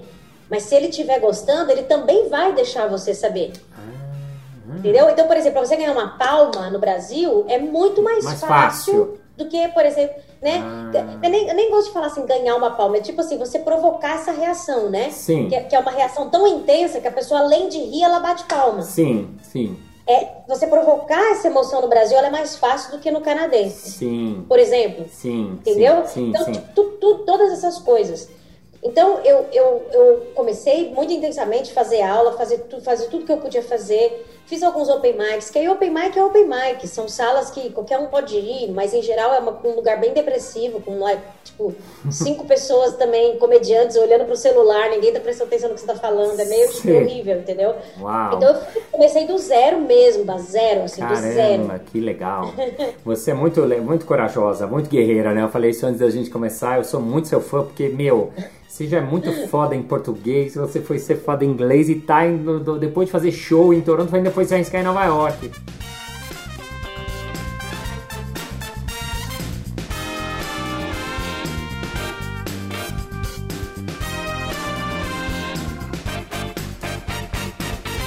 Mas 0.50 0.64
se 0.64 0.76
ele 0.76 0.88
estiver 0.88 1.20
gostando, 1.20 1.72
ele 1.72 1.84
também 1.84 2.28
vai 2.28 2.54
deixar 2.54 2.88
você 2.88 3.14
saber. 3.14 3.54
Ah, 3.74 4.78
Entendeu? 4.78 5.10
Então, 5.10 5.28
por 5.28 5.38
exemplo, 5.38 5.60
para 5.60 5.68
você 5.68 5.78
ganhar 5.78 5.94
uma 5.94 6.18
palma 6.18 6.70
no 6.70 6.80
Brasil, 6.80 7.46
é 7.48 7.58
muito 7.58 8.02
mais, 8.02 8.26
mais 8.26 8.42
fácil, 8.42 8.48
fácil, 8.48 9.18
do 9.38 9.48
que, 9.48 9.66
por 9.70 9.86
exemplo, 9.86 10.16
né? 10.42 10.62
Ah. 10.62 11.20
Eu, 11.24 11.30
nem, 11.30 11.48
eu 11.48 11.56
nem 11.56 11.72
gosto 11.72 11.88
de 11.88 11.94
falar 11.94 12.08
assim, 12.08 12.26
ganhar 12.26 12.56
uma 12.56 12.72
palma. 12.72 12.98
É 12.98 13.02
tipo 13.02 13.22
assim, 13.22 13.38
você 13.38 13.60
provocar 13.60 14.16
essa 14.16 14.32
reação, 14.34 14.90
né? 14.90 15.10
Sim. 15.10 15.48
Que, 15.48 15.56
é, 15.56 15.64
que 15.64 15.76
é 15.76 15.80
uma 15.80 15.92
reação 15.92 16.30
tão 16.30 16.46
intensa 16.46 17.00
que 17.00 17.08
a 17.08 17.12
pessoa, 17.12 17.40
além 17.40 17.70
de 17.70 17.78
rir, 17.78 18.04
ela 18.04 18.20
bate 18.20 18.44
palma. 18.44 18.82
Sim, 18.82 19.38
sim 19.42 19.78
é 20.08 20.30
você 20.48 20.66
provocar 20.68 21.32
essa 21.32 21.48
emoção 21.48 21.82
no 21.82 21.88
Brasil 21.88 22.18
é 22.18 22.30
mais 22.30 22.56
fácil 22.56 22.92
do 22.92 23.00
que 23.00 23.12
no 23.12 23.22
canadense. 23.22 23.92
Sim. 23.92 24.46
Por 24.48 24.58
exemplo. 24.58 25.06
Sim. 25.12 25.58
Entendeu? 25.60 26.06
Sim, 26.08 26.30
então, 26.30 26.46
sim. 26.46 26.64
Tu, 26.74 26.84
tu, 27.00 27.16
todas 27.26 27.52
essas 27.52 27.80
coisas. 27.80 28.30
Então, 28.82 29.20
eu, 29.20 29.46
eu, 29.52 29.86
eu 29.92 30.28
comecei 30.34 30.92
muito 30.94 31.12
intensamente 31.12 31.72
a 31.72 31.74
fazer 31.74 32.02
aula, 32.02 32.38
fazer, 32.38 32.60
tu, 32.70 32.82
fazer 32.82 33.08
tudo 33.08 33.26
que 33.26 33.32
eu 33.32 33.38
podia 33.38 33.62
fazer. 33.64 34.26
Fiz 34.48 34.64
alguns 34.64 34.88
open 34.88 35.18
mics, 35.18 35.50
que 35.50 35.60
aí 35.60 35.68
open 35.68 35.90
mic 35.90 36.18
é 36.18 36.24
open 36.24 36.48
mic, 36.48 36.88
são 36.88 37.06
salas 37.10 37.52
que 37.52 37.70
qualquer 37.70 38.00
um 38.00 38.06
pode 38.06 38.38
ir, 38.38 38.72
mas 38.72 38.94
em 38.94 39.02
geral 39.02 39.34
é 39.34 39.40
uma, 39.40 39.52
um 39.62 39.76
lugar 39.76 40.00
bem 40.00 40.14
depressivo, 40.14 40.80
com 40.80 40.98
tipo, 41.44 41.76
cinco 42.10 42.46
pessoas 42.46 42.96
também, 42.96 43.38
comediantes, 43.40 43.98
olhando 43.98 44.24
pro 44.24 44.38
celular, 44.38 44.90
ninguém 44.90 45.12
tá 45.12 45.20
prestando 45.20 45.50
atenção 45.50 45.68
no 45.68 45.76
que 45.76 45.82
você 45.82 45.88
tá 45.88 45.96
falando, 45.96 46.40
é 46.40 46.46
meio 46.46 46.72
tipo, 46.72 46.94
horrível, 46.94 47.40
entendeu? 47.40 47.76
Uau. 48.00 48.38
Então 48.38 48.56
eu 48.56 48.62
comecei 48.90 49.28
do 49.28 49.38
zero 49.38 49.82
mesmo, 49.82 50.24
da 50.24 50.38
zero, 50.38 50.84
assim, 50.84 51.02
Caramba, 51.02 51.28
do 51.28 51.34
zero. 51.34 51.80
que 51.92 52.00
legal. 52.00 52.54
Você 53.04 53.32
é 53.32 53.34
muito, 53.34 53.62
muito 53.82 54.06
corajosa, 54.06 54.66
muito 54.66 54.90
guerreira, 54.90 55.34
né? 55.34 55.44
Eu 55.44 55.50
falei 55.50 55.72
isso 55.72 55.86
antes 55.86 56.00
da 56.00 56.10
gente 56.10 56.30
começar, 56.30 56.78
eu 56.78 56.84
sou 56.86 57.02
muito 57.02 57.28
seu 57.28 57.42
fã, 57.42 57.64
porque, 57.64 57.90
meu, 57.90 58.32
você 58.78 58.86
já 58.86 59.00
é 59.00 59.02
muito 59.02 59.32
foda 59.50 59.76
em 59.76 59.82
português, 59.82 60.54
você 60.54 60.80
foi 60.80 61.00
ser 61.00 61.16
foda 61.16 61.44
em 61.44 61.50
inglês 61.50 61.90
e 61.90 61.96
tá 61.96 62.28
indo, 62.28 62.78
depois 62.78 63.08
de 63.08 63.12
fazer 63.12 63.32
show 63.32 63.74
em 63.74 63.82
Toronto, 63.82 64.12
vai 64.12 64.20
depois 64.38 64.50
se 64.50 64.54
arriscar 64.54 64.82
em 64.82 64.84
Nova 64.84 65.04
York. 65.04 65.52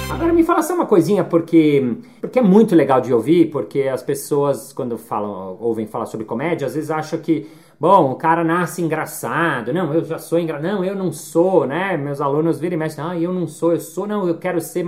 Agora 0.09 0.31
me 0.31 0.43
fala 0.43 0.61
só 0.63 0.73
uma 0.73 0.85
coisinha, 0.85 1.25
porque, 1.25 1.97
porque 2.21 2.39
é 2.39 2.41
muito 2.41 2.75
legal 2.75 3.01
de 3.01 3.13
ouvir, 3.13 3.51
porque 3.51 3.81
as 3.81 4.01
pessoas, 4.01 4.71
quando 4.71 4.97
falam, 4.97 5.57
ouvem 5.59 5.85
falar 5.85 6.05
sobre 6.05 6.25
comédia, 6.25 6.65
às 6.65 6.75
vezes 6.75 6.89
acham 6.89 7.19
que 7.19 7.45
Bom, 7.77 8.11
o 8.11 8.15
cara 8.15 8.43
nasce 8.43 8.79
engraçado. 8.79 9.73
Não, 9.73 9.91
eu 9.91 10.05
já 10.05 10.19
sou 10.19 10.37
engraçado. 10.37 10.71
Não, 10.71 10.85
eu 10.85 10.95
não 10.95 11.11
sou, 11.11 11.65
né? 11.65 11.97
Meus 11.97 12.21
alunos 12.21 12.59
viram 12.59 12.75
e 12.75 12.77
mexem. 12.77 13.03
Ah, 13.03 13.17
eu 13.17 13.33
não 13.33 13.47
sou, 13.47 13.71
eu 13.71 13.79
sou, 13.79 14.05
não, 14.05 14.27
eu 14.27 14.37
quero 14.37 14.61
ser. 14.61 14.85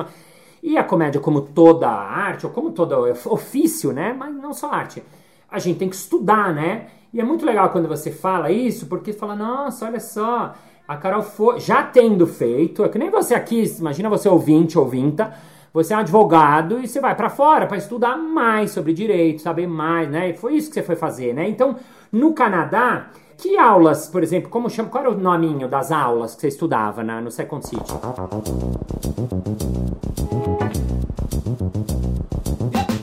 E 0.63 0.77
a 0.77 0.83
comédia, 0.83 1.19
como 1.19 1.41
toda 1.41 1.89
arte, 1.89 2.45
ou 2.45 2.51
como 2.53 2.71
todo 2.71 2.95
ofício, 3.25 3.91
né? 3.91 4.15
Mas 4.17 4.33
não 4.33 4.53
só 4.53 4.71
arte. 4.71 5.03
A 5.51 5.59
gente 5.59 5.77
tem 5.77 5.89
que 5.89 5.95
estudar, 5.95 6.53
né? 6.53 6.87
E 7.13 7.19
é 7.19 7.23
muito 7.23 7.45
legal 7.45 7.69
quando 7.69 7.85
você 7.85 8.09
fala 8.09 8.49
isso, 8.49 8.85
porque 8.85 9.11
fala, 9.11 9.35
nossa, 9.35 9.85
olha 9.85 9.99
só, 9.99 10.53
a 10.87 10.95
Carol 10.95 11.21
foi, 11.21 11.59
já 11.59 11.83
tendo 11.83 12.25
feito, 12.25 12.81
é 12.85 12.87
que 12.87 12.97
nem 12.97 13.09
você 13.09 13.35
aqui, 13.35 13.61
imagina 13.77 14.07
você 14.09 14.29
ouvinte, 14.29 14.79
ouvinta, 14.79 15.33
você 15.73 15.93
é 15.93 15.97
um 15.97 15.99
advogado 15.99 16.79
e 16.79 16.87
você 16.87 17.01
vai 17.01 17.13
para 17.13 17.29
fora 17.29 17.67
para 17.67 17.75
estudar 17.75 18.17
mais 18.17 18.71
sobre 18.71 18.93
direito, 18.93 19.41
saber 19.41 19.67
mais, 19.67 20.09
né? 20.09 20.29
E 20.29 20.33
foi 20.33 20.55
isso 20.55 20.69
que 20.69 20.75
você 20.75 20.83
foi 20.83 20.95
fazer, 20.95 21.33
né? 21.33 21.47
Então, 21.49 21.75
no 22.09 22.33
Canadá, 22.33 23.07
que 23.43 23.57
aulas, 23.57 24.07
por 24.07 24.23
exemplo, 24.23 24.49
como 24.49 24.69
chama, 24.69 24.87
qual 24.87 25.03
era 25.03 25.13
o 25.13 25.17
nominho 25.17 25.67
das 25.67 25.91
aulas 25.91 26.33
que 26.33 26.39
você 26.39 26.47
estudava 26.47 27.03
na, 27.03 27.19
no 27.19 27.29
Second 27.29 27.67
City? 27.67 27.93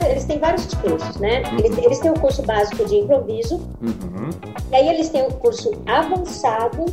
Eles 0.09 0.25
têm 0.25 0.39
vários 0.39 0.65
cursos, 0.73 1.15
né? 1.17 1.43
Uhum. 1.43 1.59
Eles, 1.59 1.77
eles, 1.77 1.99
têm 1.99 2.09
o 2.09 2.19
curso 2.19 2.41
básico 2.41 2.83
de 2.85 2.95
improviso, 2.95 3.57
uhum. 3.57 4.31
e 4.71 4.75
aí 4.75 4.89
eles 4.89 5.09
têm 5.09 5.27
o 5.27 5.31
curso 5.33 5.71
avançado 5.85 6.85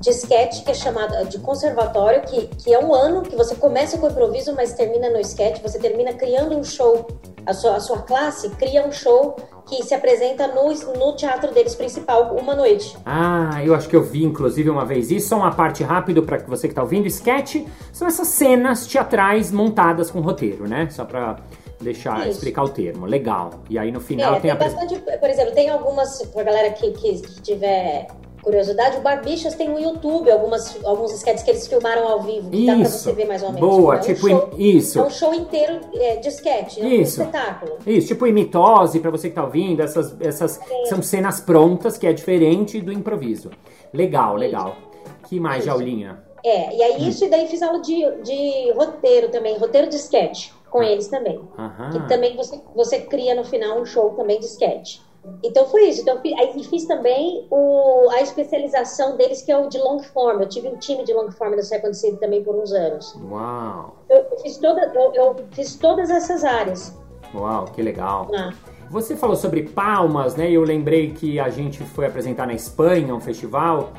de 0.00 0.10
sketch, 0.10 0.64
que 0.64 0.72
é 0.72 0.74
chamado 0.74 1.28
de 1.28 1.38
conservatório, 1.38 2.22
que, 2.22 2.48
que 2.48 2.74
é 2.74 2.84
um 2.84 2.92
ano 2.92 3.22
que 3.22 3.36
você 3.36 3.54
começa 3.54 3.96
com 3.98 4.08
improviso, 4.08 4.52
mas 4.56 4.72
termina 4.72 5.10
no 5.10 5.20
sketch, 5.20 5.62
você 5.62 5.78
termina 5.78 6.12
criando 6.12 6.58
um 6.58 6.64
show. 6.64 7.06
A 7.46 7.54
sua, 7.54 7.76
a 7.76 7.80
sua 7.80 7.98
classe 7.98 8.50
cria 8.50 8.84
um 8.84 8.90
show 8.90 9.36
que 9.66 9.82
se 9.82 9.94
apresenta 9.94 10.46
no, 10.48 10.72
no 10.72 11.16
teatro 11.16 11.52
deles 11.52 11.74
principal 11.74 12.36
uma 12.36 12.54
noite. 12.54 12.96
Ah, 13.04 13.60
eu 13.64 13.74
acho 13.74 13.88
que 13.88 13.96
eu 13.96 14.02
vi 14.02 14.24
inclusive 14.24 14.70
uma 14.70 14.84
vez 14.84 15.10
isso. 15.10 15.28
Só 15.28 15.36
uma 15.36 15.52
parte 15.52 15.82
rápido 15.82 16.22
para 16.22 16.38
você 16.38 16.68
que 16.68 16.72
está 16.72 16.82
ouvindo. 16.82 17.06
Sketch 17.06 17.66
são 17.92 18.06
essas 18.06 18.28
cenas 18.28 18.86
teatrais 18.86 19.50
montadas 19.50 20.10
com 20.10 20.20
roteiro, 20.20 20.68
né? 20.68 20.88
Só 20.90 21.04
para 21.04 21.36
deixar 21.80 22.20
isso. 22.20 22.30
explicar 22.30 22.62
o 22.62 22.68
termo. 22.68 23.06
Legal. 23.06 23.50
E 23.68 23.78
aí 23.78 23.90
no 23.90 24.00
final 24.00 24.34
é, 24.34 24.40
tem, 24.40 24.42
tem 24.42 24.50
a 24.52 24.54
bastante, 24.54 24.98
por 24.98 25.28
exemplo, 25.28 25.52
tem 25.52 25.68
algumas 25.68 26.22
pra 26.32 26.44
galera 26.44 26.70
que, 26.70 26.92
que, 26.92 27.20
que 27.20 27.42
tiver 27.42 28.06
curiosidade, 28.46 28.98
o 28.98 29.00
Barbichas 29.00 29.56
tem 29.56 29.68
no 29.68 29.76
YouTube 29.76 30.30
algumas, 30.30 30.78
alguns 30.84 31.12
sketches 31.14 31.42
que 31.42 31.50
eles 31.50 31.66
filmaram 31.66 32.06
ao 32.06 32.22
vivo, 32.22 32.48
que 32.48 32.58
isso. 32.58 32.66
dá 32.66 32.76
pra 32.76 32.88
você 32.88 33.12
ver 33.12 33.24
mais 33.26 33.42
ou 33.42 33.52
menos. 33.52 33.68
Boa, 33.68 33.96
é 33.96 33.98
um 33.98 34.00
tipo, 34.02 34.28
show, 34.28 34.50
isso. 34.56 34.98
É 35.00 35.02
um 35.02 35.10
show 35.10 35.34
inteiro 35.34 35.80
é, 35.94 36.16
de 36.16 36.28
sketch, 36.28 36.78
é 36.78 36.86
isso. 36.86 37.20
um 37.20 37.24
espetáculo. 37.24 37.78
Isso, 37.84 38.06
tipo 38.06 38.24
imitose, 38.24 39.00
pra 39.00 39.10
você 39.10 39.30
que 39.30 39.34
tá 39.34 39.42
ouvindo, 39.42 39.82
essas, 39.82 40.14
essas 40.20 40.60
são 40.84 41.02
cenas 41.02 41.40
prontas, 41.40 41.98
que 41.98 42.06
é 42.06 42.12
diferente 42.12 42.80
do 42.80 42.92
improviso. 42.92 43.50
Legal, 43.92 44.36
legal. 44.36 44.76
Que 45.28 45.40
mais, 45.40 45.64
isso. 45.64 45.66
Jaulinha? 45.66 46.22
É, 46.44 46.72
e 46.72 46.82
aí 46.84 47.02
hum. 47.02 47.08
isso, 47.08 47.24
e 47.24 47.28
daí 47.28 47.48
fiz 47.48 47.60
aula 47.62 47.80
de, 47.80 48.00
de 48.22 48.72
roteiro 48.76 49.28
também, 49.28 49.58
roteiro 49.58 49.88
de 49.88 49.96
sketch 49.96 50.50
com 50.70 50.78
ah. 50.78 50.86
eles 50.86 51.08
também. 51.08 51.40
Aham. 51.58 51.90
Que 51.90 52.08
também 52.08 52.36
você, 52.36 52.60
você 52.76 53.00
cria 53.00 53.34
no 53.34 53.42
final 53.42 53.80
um 53.80 53.84
show 53.84 54.10
também 54.10 54.38
de 54.38 54.46
sketch. 54.46 55.00
Então 55.42 55.66
foi 55.66 55.88
isso. 55.88 56.02
Então, 56.02 56.20
aí 56.38 56.64
fiz 56.64 56.86
também 56.86 57.46
o, 57.50 58.08
a 58.10 58.20
especialização 58.20 59.16
deles, 59.16 59.42
que 59.42 59.52
é 59.52 59.56
o 59.56 59.68
de 59.68 59.78
long 59.78 60.00
form. 60.00 60.40
Eu 60.40 60.48
tive 60.48 60.68
um 60.68 60.76
time 60.76 61.04
de 61.04 61.12
long 61.12 61.30
form 61.30 61.54
no 61.54 61.62
Second 61.62 61.96
City 61.96 62.16
também 62.18 62.42
por 62.42 62.54
uns 62.54 62.72
anos. 62.72 63.14
Uau! 63.30 63.96
Eu, 64.08 64.18
eu 64.18 64.38
fiz, 64.38 64.56
toda, 64.58 64.92
eu, 64.94 65.12
eu, 65.14 65.36
fiz 65.52 65.76
todas 65.76 66.10
essas 66.10 66.44
áreas. 66.44 66.96
Uau, 67.34 67.66
que 67.66 67.82
legal! 67.82 68.28
Ah. 68.34 68.52
Você 68.90 69.16
falou 69.16 69.36
sobre 69.36 69.64
palmas, 69.64 70.36
né? 70.36 70.50
Eu 70.50 70.62
lembrei 70.62 71.12
que 71.12 71.40
a 71.40 71.48
gente 71.48 71.82
foi 71.82 72.06
apresentar 72.06 72.46
na 72.46 72.54
Espanha 72.54 73.14
um 73.14 73.20
festival 73.20 73.92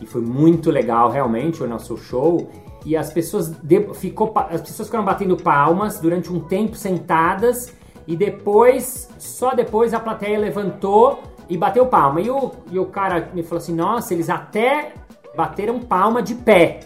e 0.00 0.06
foi 0.06 0.20
muito 0.20 0.70
legal 0.70 1.10
realmente 1.10 1.62
o 1.62 1.66
nosso 1.66 1.96
show. 1.96 2.46
E 2.84 2.94
as 2.94 3.10
pessoas 3.10 3.48
de, 3.48 3.94
ficou, 3.94 4.32
as 4.36 4.60
pessoas 4.60 4.88
ficaram 4.88 5.04
batendo 5.04 5.36
palmas 5.36 5.98
durante 5.98 6.30
um 6.30 6.40
tempo 6.40 6.76
sentadas 6.76 7.74
e 8.06 8.16
depois, 8.16 9.08
só 9.18 9.54
depois 9.54 9.94
a 9.94 10.00
plateia 10.00 10.38
levantou 10.38 11.22
e 11.48 11.56
bateu 11.56 11.86
palma. 11.86 12.20
E 12.20 12.30
o, 12.30 12.50
e 12.70 12.78
o 12.78 12.86
cara 12.86 13.30
me 13.32 13.42
falou 13.42 13.58
assim: 13.58 13.74
nossa, 13.74 14.12
eles 14.12 14.28
até 14.28 14.92
bateram 15.36 15.80
palma 15.80 16.22
de 16.22 16.34
pé, 16.34 16.80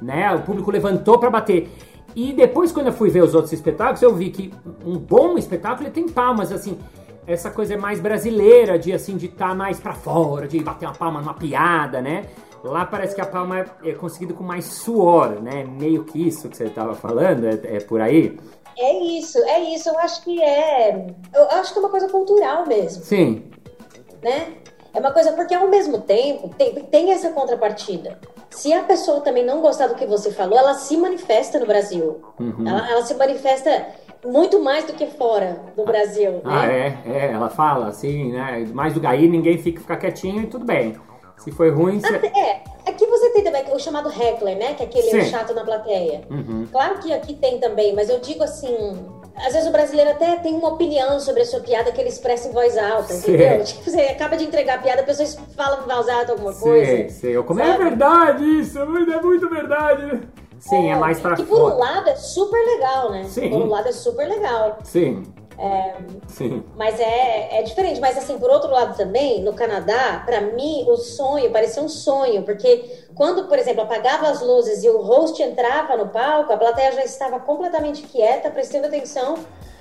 né? 0.00 0.32
O 0.34 0.42
público 0.42 0.70
levantou 0.70 1.18
para 1.18 1.30
bater. 1.30 1.70
E 2.14 2.32
depois, 2.32 2.70
quando 2.70 2.88
eu 2.88 2.92
fui 2.92 3.10
ver 3.10 3.22
os 3.22 3.34
outros 3.34 3.52
espetáculos, 3.52 4.00
eu 4.02 4.14
vi 4.14 4.30
que 4.30 4.52
um 4.84 4.96
bom 4.98 5.36
espetáculo 5.36 5.90
tem 5.90 6.08
palmas, 6.08 6.52
assim. 6.52 6.78
Essa 7.26 7.50
coisa 7.50 7.74
é 7.74 7.76
mais 7.76 8.00
brasileira, 8.00 8.78
de 8.78 8.92
assim, 8.92 9.16
de 9.16 9.26
estar 9.26 9.48
tá 9.48 9.54
mais 9.54 9.80
para 9.80 9.94
fora, 9.94 10.46
de 10.46 10.62
bater 10.62 10.86
uma 10.86 10.94
palma 10.94 11.20
numa 11.20 11.34
piada, 11.34 12.02
né? 12.02 12.26
Lá 12.62 12.84
parece 12.84 13.14
que 13.14 13.20
a 13.20 13.26
palma 13.26 13.60
é, 13.60 13.66
é 13.84 13.92
conseguida 13.92 14.34
com 14.34 14.44
mais 14.44 14.66
suor, 14.66 15.40
né? 15.40 15.64
Meio 15.64 16.04
que 16.04 16.28
isso 16.28 16.48
que 16.48 16.56
você 16.56 16.64
estava 16.64 16.94
falando, 16.94 17.46
é, 17.46 17.76
é 17.76 17.80
por 17.80 18.00
aí. 18.00 18.38
É 18.78 18.92
isso, 19.02 19.38
é 19.44 19.60
isso. 19.60 19.88
Eu 19.88 19.98
acho 19.98 20.22
que 20.22 20.42
é. 20.42 21.06
Eu 21.34 21.44
acho 21.50 21.72
que 21.72 21.78
é 21.78 21.82
uma 21.82 21.90
coisa 21.90 22.08
cultural 22.08 22.66
mesmo. 22.66 23.04
Sim. 23.04 23.50
Né? 24.22 24.54
É 24.92 25.00
uma 25.00 25.12
coisa, 25.12 25.32
porque 25.32 25.54
ao 25.54 25.68
mesmo 25.68 26.00
tempo 26.00 26.48
tem, 26.56 26.74
tem 26.84 27.10
essa 27.10 27.30
contrapartida. 27.30 28.18
Se 28.50 28.72
a 28.72 28.84
pessoa 28.84 29.20
também 29.20 29.44
não 29.44 29.60
gostar 29.60 29.88
do 29.88 29.96
que 29.96 30.06
você 30.06 30.30
falou, 30.30 30.56
ela 30.56 30.74
se 30.74 30.96
manifesta 30.96 31.58
no 31.58 31.66
Brasil. 31.66 32.22
Uhum. 32.38 32.64
Ela, 32.66 32.88
ela, 32.88 33.02
se 33.02 33.12
manifesta 33.14 33.88
muito 34.24 34.62
mais 34.62 34.84
do 34.84 34.92
que 34.92 35.06
fora 35.06 35.58
do 35.74 35.82
ah, 35.82 35.84
Brasil. 35.84 36.40
Ah, 36.44 36.66
né? 36.66 37.02
é, 37.04 37.10
é. 37.10 37.32
Ela 37.32 37.50
fala 37.50 37.88
assim, 37.88 38.30
né? 38.30 38.64
Mais 38.72 38.94
do 38.94 39.00
Gaí, 39.00 39.28
ninguém 39.28 39.58
fica, 39.58 39.80
fica 39.80 39.96
quietinho 39.96 40.42
e 40.42 40.46
tudo 40.46 40.64
bem. 40.64 40.94
Se 41.38 41.50
foi 41.50 41.70
ruim, 41.70 41.98
você... 41.98 42.14
É, 42.14 42.30
tem 43.34 43.44
também 43.44 43.64
o 43.74 43.78
chamado 43.78 44.08
heckler, 44.08 44.56
né? 44.56 44.74
Que 44.74 44.84
é 44.84 44.86
aquele 44.86 45.10
Sim. 45.10 45.24
chato 45.24 45.52
na 45.52 45.64
plateia. 45.64 46.22
Uhum. 46.30 46.66
Claro 46.70 46.98
que 47.00 47.12
aqui 47.12 47.34
tem 47.34 47.58
também, 47.58 47.94
mas 47.94 48.08
eu 48.08 48.18
digo 48.20 48.42
assim... 48.42 48.96
Às 49.36 49.52
vezes 49.52 49.68
o 49.68 49.72
brasileiro 49.72 50.12
até 50.12 50.36
tem 50.36 50.54
uma 50.54 50.68
opinião 50.68 51.18
sobre 51.18 51.42
a 51.42 51.44
sua 51.44 51.58
piada 51.58 51.90
que 51.90 52.00
ele 52.00 52.08
expressa 52.08 52.48
em 52.48 52.52
voz 52.52 52.78
alta, 52.78 53.12
Sim. 53.12 53.34
entendeu? 53.34 53.64
Tipo, 53.66 53.90
você 53.90 54.00
acaba 54.02 54.36
de 54.36 54.44
entregar 54.44 54.76
a 54.76 54.78
piada, 54.78 55.02
a 55.02 55.04
pessoa 55.04 55.28
fala 55.56 55.82
em 55.82 55.92
voz 55.92 56.08
alta 56.08 56.32
alguma 56.32 56.54
coisa. 56.54 57.08
Sim, 57.08 57.28
Eu 57.28 57.42
como 57.42 57.60
é 57.60 57.76
verdade 57.76 58.44
isso, 58.60 58.78
é 58.78 58.84
muito 58.86 59.50
verdade. 59.50 60.20
Sim, 60.60 60.88
é, 60.88 60.92
é 60.92 60.96
mais 60.96 61.20
pra 61.20 61.34
Que 61.34 61.42
por 61.42 61.60
um 61.60 61.76
lado 61.76 62.08
é 62.08 62.14
super 62.14 62.64
legal, 62.64 63.10
né? 63.10 63.24
Sim. 63.24 63.50
Por 63.50 63.62
um 63.62 63.68
lado 63.68 63.88
é 63.88 63.92
super 63.92 64.26
legal. 64.28 64.78
Sim. 64.84 65.24
É, 65.58 65.94
Sim. 66.28 66.64
Mas 66.76 66.98
é, 66.98 67.58
é 67.58 67.62
diferente. 67.62 68.00
Mas 68.00 68.18
assim, 68.18 68.38
por 68.38 68.50
outro 68.50 68.70
lado 68.70 68.96
também, 68.96 69.42
no 69.42 69.52
Canadá, 69.52 70.22
para 70.24 70.40
mim, 70.40 70.84
o 70.88 70.96
sonho 70.96 71.50
parecia 71.50 71.82
um 71.82 71.88
sonho, 71.88 72.42
porque 72.42 73.04
quando, 73.14 73.46
por 73.48 73.58
exemplo, 73.58 73.82
apagava 73.82 74.28
as 74.28 74.40
luzes 74.40 74.82
e 74.82 74.88
o 74.88 75.00
host 75.00 75.42
entrava 75.42 75.96
no 75.96 76.08
palco, 76.08 76.52
a 76.52 76.56
plateia 76.56 76.92
já 76.92 77.04
estava 77.04 77.38
completamente 77.38 78.02
quieta, 78.02 78.50
prestando 78.50 78.86
atenção 78.86 79.36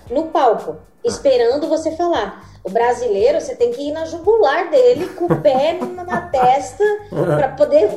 no 0.10 0.28
palco, 0.28 0.78
esperando 1.04 1.68
você 1.68 1.96
falar. 1.96 2.52
O 2.64 2.70
brasileiro, 2.70 3.42
você 3.42 3.56
tem 3.56 3.72
que 3.72 3.90
ir 3.90 3.92
na 3.92 4.06
jugular 4.06 4.70
dele, 4.70 5.10
com 5.10 5.26
o 5.26 5.42
pé 5.42 5.74
na 5.74 6.22
testa, 6.22 6.84
para 7.10 7.50
poder 7.50 7.90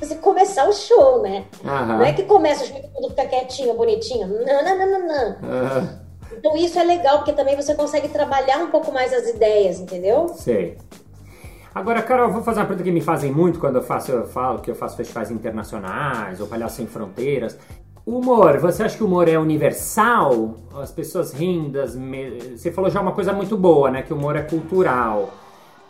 fazer, 0.00 0.16
começar 0.16 0.68
o 0.68 0.72
show, 0.72 1.22
né? 1.22 1.44
Uhum. 1.62 1.86
Não 1.86 2.04
é 2.04 2.12
que 2.12 2.24
começa 2.24 2.64
o 2.64 2.66
show 2.66 2.76
e 2.78 2.82
todo 2.82 2.94
mundo 2.94 3.10
fica 3.10 3.26
quietinho, 3.26 3.74
bonitinho. 3.74 4.26
Não, 4.26 4.64
não, 4.64 4.78
não, 4.78 4.86
não, 4.86 5.06
não. 5.06 5.28
Uhum. 5.40 6.07
Então 6.32 6.56
isso 6.56 6.78
é 6.78 6.84
legal, 6.84 7.18
porque 7.18 7.32
também 7.32 7.56
você 7.56 7.74
consegue 7.74 8.08
trabalhar 8.08 8.58
um 8.58 8.70
pouco 8.70 8.92
mais 8.92 9.12
as 9.12 9.28
ideias, 9.28 9.80
entendeu? 9.80 10.28
Sei. 10.28 10.76
Agora, 11.74 12.02
Carol, 12.02 12.30
vou 12.30 12.42
fazer 12.42 12.60
uma 12.60 12.66
pergunta 12.66 12.84
que 12.84 12.90
me 12.90 13.00
fazem 13.00 13.30
muito 13.30 13.60
quando 13.60 13.76
eu 13.76 13.82
faço, 13.82 14.10
eu 14.10 14.26
falo 14.26 14.58
que 14.60 14.70
eu 14.70 14.74
faço 14.74 14.96
festivais 14.96 15.30
internacionais 15.30 16.40
ou 16.40 16.46
Palhaço 16.46 16.76
Sem 16.76 16.86
Fronteiras. 16.86 17.58
Humor, 18.04 18.58
você 18.58 18.82
acha 18.82 18.96
que 18.96 19.02
o 19.02 19.06
humor 19.06 19.28
é 19.28 19.38
universal? 19.38 20.56
As 20.74 20.90
pessoas 20.90 21.32
riem 21.32 21.70
das... 21.70 21.94
Me... 21.94 22.56
Você 22.56 22.72
falou 22.72 22.90
já 22.90 23.00
uma 23.00 23.12
coisa 23.12 23.32
muito 23.32 23.56
boa, 23.56 23.90
né? 23.90 24.02
Que 24.02 24.12
o 24.12 24.16
humor 24.16 24.34
é 24.34 24.42
cultural. 24.42 25.30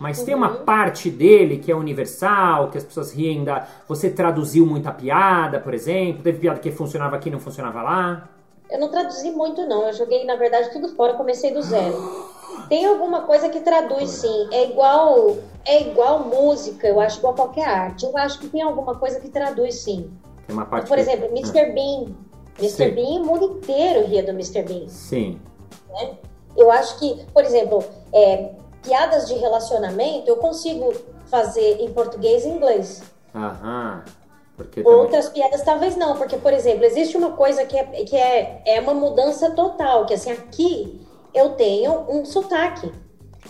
Mas 0.01 0.19
uhum. 0.19 0.25
tem 0.25 0.35
uma 0.35 0.51
uhum. 0.51 0.65
parte 0.65 1.11
dele 1.11 1.59
que 1.59 1.71
é 1.71 1.75
universal, 1.77 2.71
que 2.71 2.79
as 2.79 2.85
pessoas 2.85 3.13
riem 3.13 3.45
da. 3.45 3.67
Você 3.89 4.11
traduziu 4.11 4.67
muita 4.67 4.93
piada, 4.93 5.59
por 5.59 5.75
exemplo? 5.75 6.23
Teve 6.23 6.39
piada 6.39 6.61
que 6.61 6.71
funcionava 6.71 7.17
aqui 7.17 7.29
e 7.29 7.33
não 7.33 7.41
funcionava 7.41 7.83
lá? 7.83 8.29
Eu 8.71 8.79
não 8.79 8.91
traduzi 8.91 9.31
muito, 9.31 9.67
não. 9.67 9.87
Eu 9.87 9.93
joguei, 9.93 10.25
na 10.25 10.37
verdade, 10.37 10.71
tudo 10.71 10.89
fora, 10.89 11.15
comecei 11.15 11.53
do 11.53 11.63
zero. 11.63 12.29
Tem 12.69 12.85
alguma 12.85 13.23
coisa 13.23 13.49
que 13.49 13.61
traduz, 13.61 14.11
sim. 14.11 14.49
É 14.53 14.65
igual, 14.65 15.37
é 15.65 15.83
igual 15.83 16.25
música, 16.25 16.87
eu 16.87 17.01
acho, 17.01 17.19
igual 17.19 17.35
qualquer 17.35 17.67
arte. 17.67 18.05
Eu 18.05 18.17
acho 18.17 18.39
que 18.39 18.49
tem 18.49 18.63
alguma 18.63 18.95
coisa 18.97 19.21
que 19.21 19.29
traduz, 19.29 19.77
sim. 19.77 20.11
Tem 20.47 20.55
uma 20.55 20.67
parte 20.67 20.89
Por 20.89 20.97
que... 20.97 21.01
exemplo, 21.01 21.27
Mr. 21.27 21.61
Ah. 21.61 21.73
Bean. 21.73 22.15
Mr. 22.59 22.71
Sim. 22.71 22.91
Bean, 22.91 23.21
o 23.23 23.25
mundo 23.25 23.59
inteiro 23.59 24.07
ria 24.07 24.23
do 24.23 24.31
Mr. 24.31 24.63
Bean. 24.63 24.89
Sim. 24.89 25.41
Né? 25.91 26.17
Eu 26.57 26.71
acho 26.71 26.99
que, 26.99 27.25
por 27.33 27.45
exemplo, 27.45 27.85
é, 28.13 28.51
piadas 28.83 29.29
de 29.29 29.35
relacionamento 29.35 30.29
eu 30.29 30.37
consigo 30.37 30.93
fazer 31.27 31.81
em 31.81 31.93
português 31.93 32.45
e 32.45 32.49
inglês. 32.49 33.03
Aham. 33.35 34.03
Porque 34.59 34.83
Outras 34.85 35.27
também... 35.27 35.43
piadas 35.43 35.63
talvez 35.63 35.97
não, 35.97 36.17
porque, 36.17 36.37
por 36.37 36.53
exemplo, 36.53 36.85
existe 36.85 37.17
uma 37.17 37.31
coisa 37.33 37.65
que, 37.65 37.79
é, 37.79 37.85
que 37.85 38.17
é, 38.17 38.61
é 38.67 38.81
uma 38.81 38.93
mudança 38.93 39.53
total, 39.53 40.05
que 40.05 40.13
assim, 40.13 40.33
aqui 40.33 41.01
eu 41.33 41.51
tenho 41.51 42.05
um 42.11 42.25
sotaque. 42.25 42.93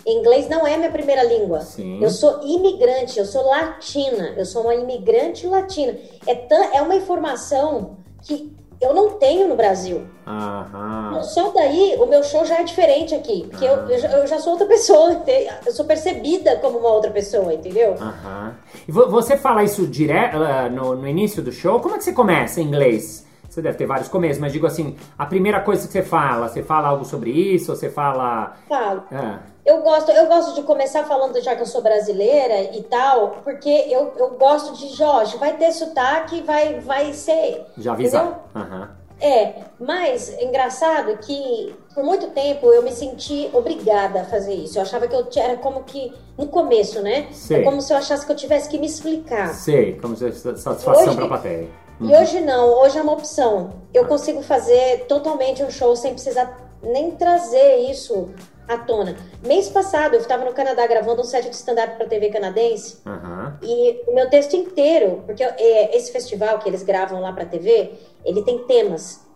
Inglês 0.05 0.47
não 0.47 0.65
é 0.67 0.77
minha 0.77 0.91
primeira 0.91 1.23
língua. 1.23 1.61
Sim. 1.61 2.01
Eu 2.01 2.11
sou 2.11 2.41
imigrante, 2.43 3.17
eu 3.17 3.25
sou 3.25 3.43
latina, 3.47 4.35
eu 4.37 4.45
sou 4.45 4.61
uma 4.61 4.75
imigrante 4.75 5.47
latina. 5.47 5.97
É, 6.27 6.77
é 6.77 6.81
uma 6.81 6.95
informação 6.95 7.97
que 8.21 8.55
eu 8.81 8.93
não 8.93 9.11
tenho 9.11 9.47
no 9.47 9.55
Brasil. 9.55 10.03
Aham. 10.25 11.21
Só 11.23 11.51
daí 11.51 11.95
o 11.99 12.05
meu 12.05 12.23
show 12.23 12.45
já 12.45 12.59
é 12.59 12.63
diferente 12.63 13.13
aqui. 13.13 13.45
Porque 13.49 13.65
eu, 13.65 13.89
eu, 13.89 13.99
já, 13.99 14.11
eu, 14.11 14.27
já 14.27 14.39
sou 14.39 14.53
outra 14.53 14.67
pessoa. 14.69 15.21
Eu 15.65 15.71
sou 15.71 15.85
percebida 15.85 16.55
como 16.57 16.79
uma 16.79 16.89
outra 16.89 17.11
pessoa, 17.11 17.53
entendeu? 17.53 17.95
Aham. 17.99 18.55
E 18.87 18.91
você 18.91 19.35
fala 19.37 19.63
isso 19.63 19.85
direto 19.85 20.37
uh, 20.37 20.69
no, 20.71 20.95
no 20.95 21.07
início 21.07 21.41
do 21.41 21.51
show? 21.51 21.79
Como 21.79 21.95
é 21.95 21.97
que 21.97 22.03
você 22.03 22.13
começa 22.13 22.61
em 22.61 22.65
inglês? 22.65 23.27
Você 23.59 23.63
deve 23.63 23.77
ter 23.77 23.85
vários 23.85 24.07
começos, 24.07 24.39
mas 24.39 24.53
digo 24.53 24.65
assim, 24.65 24.95
a 25.17 25.25
primeira 25.25 25.59
coisa 25.59 25.85
que 25.85 25.91
você 25.91 26.01
fala, 26.01 26.47
você 26.47 26.63
fala 26.63 26.87
algo 26.87 27.03
sobre 27.03 27.29
isso? 27.29 27.75
Você 27.75 27.89
fala. 27.89 28.55
Falo. 28.69 29.03
É. 29.11 29.39
Eu 29.65 29.81
gosto, 29.81 30.09
eu 30.11 30.27
gosto 30.27 30.55
de 30.55 30.63
começar 30.63 31.03
falando 31.03 31.39
já 31.41 31.55
que 31.55 31.61
eu 31.61 31.65
sou 31.65 31.81
brasileira 31.81 32.75
e 32.75 32.81
tal, 32.83 33.41
porque 33.43 33.69
eu, 33.69 34.13
eu 34.17 34.29
gosto 34.31 34.73
de 34.77 34.95
Jorge, 34.95 35.37
vai 35.37 35.57
ter 35.57 35.73
sotaque, 35.73 36.41
vai, 36.41 36.79
vai 36.79 37.13
ser. 37.13 37.65
Já 37.77 37.91
avisar. 37.91 38.49
Uhum. 38.55 38.87
É, 39.21 39.55
mas 39.77 40.33
engraçado 40.39 41.17
que 41.17 41.75
por 41.93 42.01
muito 42.01 42.27
tempo 42.27 42.67
eu 42.67 42.81
me 42.81 42.91
senti 42.93 43.49
obrigada 43.51 44.21
a 44.21 44.23
fazer 44.23 44.53
isso. 44.53 44.77
Eu 44.77 44.83
achava 44.83 45.05
que 45.05 45.13
eu 45.13 45.27
era 45.35 45.57
como 45.57 45.83
que 45.83 46.13
no 46.37 46.47
começo, 46.47 47.01
né? 47.01 47.27
Sei. 47.33 47.59
É 47.59 47.63
como 47.63 47.81
se 47.81 47.91
eu 47.91 47.97
achasse 47.97 48.25
que 48.25 48.31
eu 48.31 48.37
tivesse 48.37 48.69
que 48.69 48.77
me 48.77 48.85
explicar. 48.85 49.53
Sei, 49.53 49.99
como 49.99 50.15
se 50.15 50.31
satisfação 50.31 51.13
para 51.13 51.25
a 51.25 51.27
plateia. 51.27 51.88
Uhum. 51.99 52.09
E 52.09 52.15
hoje 52.15 52.39
não, 52.39 52.79
hoje 52.81 52.97
é 52.97 53.01
uma 53.01 53.13
opção. 53.13 53.73
Eu 53.93 54.05
consigo 54.05 54.41
fazer 54.41 55.05
totalmente 55.07 55.63
um 55.63 55.69
show 55.69 55.95
sem 55.95 56.13
precisar 56.13 56.69
nem 56.81 57.11
trazer 57.11 57.89
isso 57.89 58.29
à 58.67 58.77
tona. 58.77 59.15
Mês 59.43 59.67
passado 59.67 60.13
eu 60.13 60.21
estava 60.21 60.45
no 60.45 60.53
Canadá 60.53 60.85
gravando 60.87 61.21
um 61.21 61.25
set 61.25 61.49
de 61.49 61.55
stand-up 61.55 61.95
para 61.97 62.05
TV 62.05 62.29
canadense 62.29 62.97
uhum. 63.05 63.53
e 63.61 64.01
o 64.07 64.13
meu 64.13 64.29
texto 64.29 64.55
inteiro, 64.55 65.23
porque 65.25 65.43
é, 65.43 65.95
esse 65.97 66.11
festival 66.11 66.59
que 66.59 66.69
eles 66.69 66.83
gravam 66.83 67.19
lá 67.19 67.33
para 67.33 67.45
TV, 67.45 67.93
ele 68.23 68.43
tem 68.43 68.59
temas. 68.59 69.27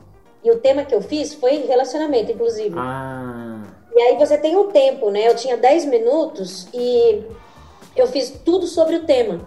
E 0.43 0.51
o 0.51 0.60
tema 0.60 0.84
que 0.84 0.93
eu 0.93 1.01
fiz 1.01 1.34
foi 1.34 1.65
relacionamento, 1.65 2.32
inclusive. 2.32 2.75
Ah. 2.77 3.63
E 3.96 4.01
aí 4.01 4.17
você 4.17 4.38
tem 4.38 4.55
um 4.55 4.70
tempo, 4.72 5.10
né? 5.10 5.27
Eu 5.27 5.36
tinha 5.36 5.55
10 5.55 5.86
minutos 5.86 6.67
e 6.74 7.24
eu 7.96 8.08
fiz 8.08 8.29
tudo 8.43 8.67
sobre 8.67 8.98
o 8.98 9.05
tema. 9.05 9.39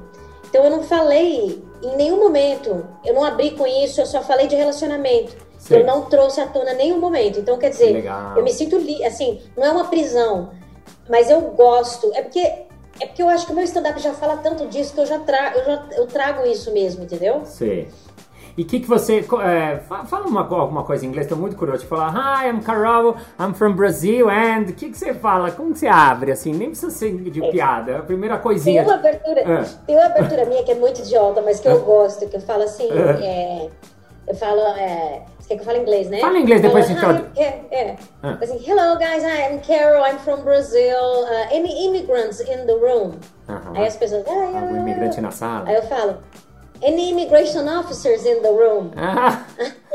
Então 0.48 0.64
eu 0.64 0.70
não 0.70 0.82
falei 0.82 1.62
em 1.82 1.96
nenhum 1.96 2.18
momento, 2.18 2.86
eu 3.04 3.14
não 3.14 3.24
abri 3.24 3.52
com 3.52 3.66
isso, 3.66 4.00
eu 4.00 4.06
só 4.06 4.22
falei 4.22 4.46
de 4.46 4.56
relacionamento. 4.56 5.46
Eu 5.68 5.84
não 5.84 6.02
trouxe 6.02 6.40
à 6.40 6.46
tona 6.46 6.74
nenhum 6.74 7.00
momento. 7.00 7.40
Então, 7.40 7.58
quer 7.58 7.70
dizer, 7.70 7.92
Legal. 7.92 8.36
eu 8.36 8.44
me 8.44 8.52
sinto 8.52 8.76
assim, 9.04 9.42
não 9.56 9.64
é 9.64 9.70
uma 9.70 9.86
prisão, 9.86 10.50
mas 11.08 11.28
eu 11.28 11.40
gosto. 11.40 12.12
É 12.14 12.22
porque 12.22 12.66
é 12.98 13.06
porque 13.06 13.22
eu 13.22 13.28
acho 13.28 13.46
que 13.46 13.52
o 13.52 13.54
meu 13.54 13.64
stand-up 13.64 14.00
já 14.00 14.14
fala 14.14 14.38
tanto 14.38 14.66
disso 14.68 14.94
que 14.94 15.00
eu 15.00 15.06
já, 15.06 15.18
tra 15.18 15.52
eu 15.54 15.64
já 15.64 15.86
eu 15.96 16.06
trago 16.06 16.46
isso 16.46 16.72
mesmo, 16.72 17.04
entendeu? 17.04 17.42
Sim. 17.44 17.88
E 18.56 18.62
o 18.62 18.64
que, 18.64 18.80
que 18.80 18.88
você. 18.88 19.18
É, 19.18 19.76
fala 19.78 20.26
uma, 20.26 20.40
alguma 20.40 20.82
coisa 20.82 21.04
em 21.04 21.08
inglês, 21.08 21.26
estou 21.26 21.38
muito 21.38 21.56
curioso 21.56 21.82
de 21.82 21.88
falar. 21.88 22.10
Hi, 22.10 22.48
I'm 22.48 22.62
Carol, 22.62 23.16
I'm 23.38 23.52
from 23.52 23.72
Brazil, 23.72 24.30
and 24.30 24.70
o 24.70 24.72
que, 24.72 24.88
que 24.88 24.96
você 24.96 25.12
fala? 25.12 25.50
Como 25.50 25.72
que 25.72 25.80
você 25.80 25.86
abre 25.86 26.32
assim? 26.32 26.54
Nem 26.54 26.70
precisa 26.70 26.90
ser 26.90 27.14
de 27.14 27.44
é. 27.44 27.50
piada, 27.50 27.92
é 27.92 27.96
a 27.98 28.02
primeira 28.02 28.38
coisinha. 28.38 28.82
Tem 28.82 28.90
uma 28.90 28.98
abertura, 28.98 29.42
ah. 29.46 29.64
tem 29.86 29.96
uma 29.96 30.06
abertura 30.06 30.44
minha 30.46 30.62
que 30.64 30.72
é 30.72 30.74
muito 30.74 31.00
idiota, 31.00 31.42
mas 31.42 31.60
que 31.60 31.68
eu 31.68 31.76
ah. 31.76 31.84
gosto, 31.84 32.26
que 32.28 32.36
eu 32.36 32.40
falo 32.40 32.62
assim. 32.62 32.88
Ah. 32.92 33.22
É, 33.22 33.68
eu 34.26 34.34
falo. 34.34 34.60
É, 34.60 35.22
você 35.38 35.48
quer 35.48 35.54
que 35.56 35.60
eu 35.60 35.64
fale 35.66 35.78
inglês, 35.80 36.08
né? 36.08 36.20
Fala 36.20 36.38
inglês 36.38 36.62
depois 36.62 36.88
então. 36.88 37.10
É, 37.36 37.60
é. 37.70 37.96
Ah. 38.22 38.38
Assim, 38.40 38.58
hello 38.66 38.96
guys, 38.96 39.22
I'm 39.22 39.60
Carol, 39.60 40.02
I'm 40.04 40.18
from 40.18 40.42
Brazil. 40.42 40.96
Uh, 40.96 41.54
any 41.54 41.86
immigrants 41.86 42.40
in 42.40 42.66
the 42.66 42.74
room? 42.74 43.12
Aí 43.74 43.86
as 43.86 43.96
pessoas. 43.96 44.24
Ah, 44.26 44.60
Algum 44.60 44.76
imigrante 44.78 45.20
na 45.20 45.30
sala? 45.30 45.68
Aí 45.68 45.74
eu 45.74 45.82
falo. 45.82 46.16
Any 46.82 47.10
immigration 47.10 47.68
officers 47.68 48.24
in 48.24 48.42
the 48.42 48.50
room? 48.50 48.90
Ah. 48.96 49.44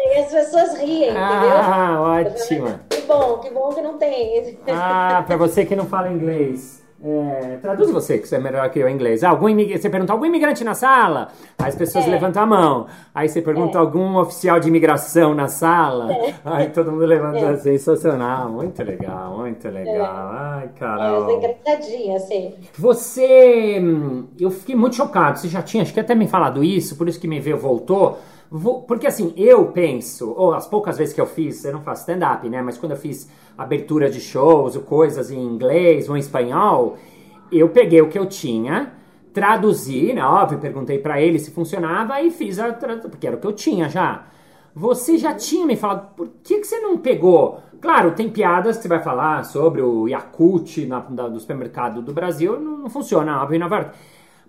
E 0.04 0.18
as 0.18 0.32
pessoas 0.32 0.74
riem, 0.80 1.10
entendeu? 1.12 1.18
Ah, 1.22 2.02
ótima. 2.02 2.82
Que 2.90 3.02
bom, 3.02 3.38
que 3.38 3.50
bom 3.52 3.70
que 3.70 3.82
não 3.82 3.98
tem. 4.00 4.58
Ah, 4.68 5.24
pra 5.26 5.38
você 5.38 5.64
que 5.64 5.76
não 5.76 5.86
fala 5.86 6.10
inglês. 6.12 6.81
É, 7.04 7.58
traduz 7.62 7.90
você, 7.90 8.20
que 8.20 8.28
você 8.28 8.36
é 8.36 8.40
melhor 8.40 8.70
que 8.70 8.78
eu 8.78 8.88
em 8.88 8.94
inglês. 8.94 9.24
Ah, 9.24 9.30
algum 9.30 9.48
Você 9.56 9.90
pergunta 9.90 10.14
algum 10.14 10.26
imigrante 10.26 10.64
na 10.64 10.76
sala? 10.76 11.30
Aí 11.58 11.70
as 11.70 11.76
pessoas 11.76 12.08
é. 12.08 12.10
levantam 12.10 12.44
a 12.44 12.46
mão. 12.46 12.86
Aí 13.14 13.28
você 13.28 13.42
pergunta 13.42 13.78
é. 13.78 13.82
algum 13.82 14.18
oficial 14.18 14.60
de 14.60 14.68
imigração 14.68 15.34
na 15.34 15.48
sala? 15.48 16.14
É. 16.14 16.36
Aí 16.46 16.70
todo 16.70 16.92
mundo 16.92 17.06
levanta. 17.06 17.40
É. 17.40 17.58
Sensacional. 17.58 18.50
Muito 18.50 18.84
legal, 18.84 19.38
muito 19.38 19.68
legal. 19.68 20.30
Ai, 20.32 20.70
Carol. 20.78 21.30
É, 21.30 21.34
engraçadinha, 21.34 22.18
assim. 22.18 22.54
Você... 22.78 23.80
Hum, 23.82 24.28
eu 24.40 24.52
fiquei 24.52 24.76
muito 24.76 24.96
chocado. 24.96 25.40
Você 25.40 25.48
já 25.48 25.62
tinha, 25.62 25.82
acho 25.82 25.94
que 25.94 26.00
até 26.00 26.14
me 26.14 26.28
falado 26.28 26.64
isso, 26.64 26.96
por 26.96 27.10
isso 27.10 27.20
que 27.20 27.28
me 27.28 27.40
veio, 27.40 27.58
voltou. 27.58 28.20
Porque 28.86 29.08
assim, 29.08 29.34
eu 29.38 29.68
penso, 29.68 30.34
ou 30.36 30.54
as 30.54 30.68
poucas 30.68 30.98
vezes 30.98 31.14
que 31.14 31.22
eu 31.22 31.26
fiz, 31.26 31.64
eu 31.64 31.72
não 31.72 31.82
faço 31.82 32.02
stand-up, 32.02 32.48
né? 32.50 32.62
Mas 32.62 32.78
quando 32.78 32.92
eu 32.92 32.98
fiz 32.98 33.30
abertura 33.58 34.10
de 34.10 34.20
shows, 34.20 34.76
ou 34.76 34.82
coisas 34.82 35.32
em 35.32 35.42
inglês 35.42 36.10
ou 36.10 36.18
em 36.18 36.20
espanhol, 36.20 36.98
eu 37.50 37.70
peguei 37.70 38.02
o 38.02 38.10
que 38.10 38.20
eu 38.20 38.26
tinha, 38.26 38.92
traduzi, 39.34 40.12
né? 40.12 40.22
Óbvio, 40.26 40.60
perguntei 40.60 41.00
para 41.00 41.22
ele 41.22 41.40
se 41.40 41.50
funcionava 41.52 42.22
e 42.22 42.30
fiz 42.30 42.60
a 42.60 42.74
tradução, 42.74 43.10
porque 43.10 43.26
era 43.26 43.38
o 43.38 43.40
que 43.40 43.48
eu 43.48 43.54
tinha 43.54 43.88
já. 43.88 44.28
Você 44.76 45.18
já 45.18 45.34
tinha 45.34 45.66
me 45.66 45.78
falado, 45.78 46.14
por 46.16 46.30
que, 46.44 46.60
que 46.60 46.68
você 46.68 46.80
não 46.82 46.98
pegou? 46.98 47.62
Claro, 47.80 48.12
tem 48.12 48.30
piadas 48.30 48.76
que 48.76 48.84
você 48.84 48.90
vai 48.90 49.02
falar 49.02 49.46
sobre 49.46 49.82
o 49.82 50.10
Yakult 50.10 50.86
na, 50.86 51.00
da, 51.00 51.30
do 51.30 51.40
supermercado 51.40 52.02
do 52.02 52.14
Brasil, 52.14 52.60
não, 52.60 52.78
não 52.80 52.90
funciona, 52.90 53.42
óbvio, 53.42 53.60
na 53.60 53.68
verdade. 53.70 53.98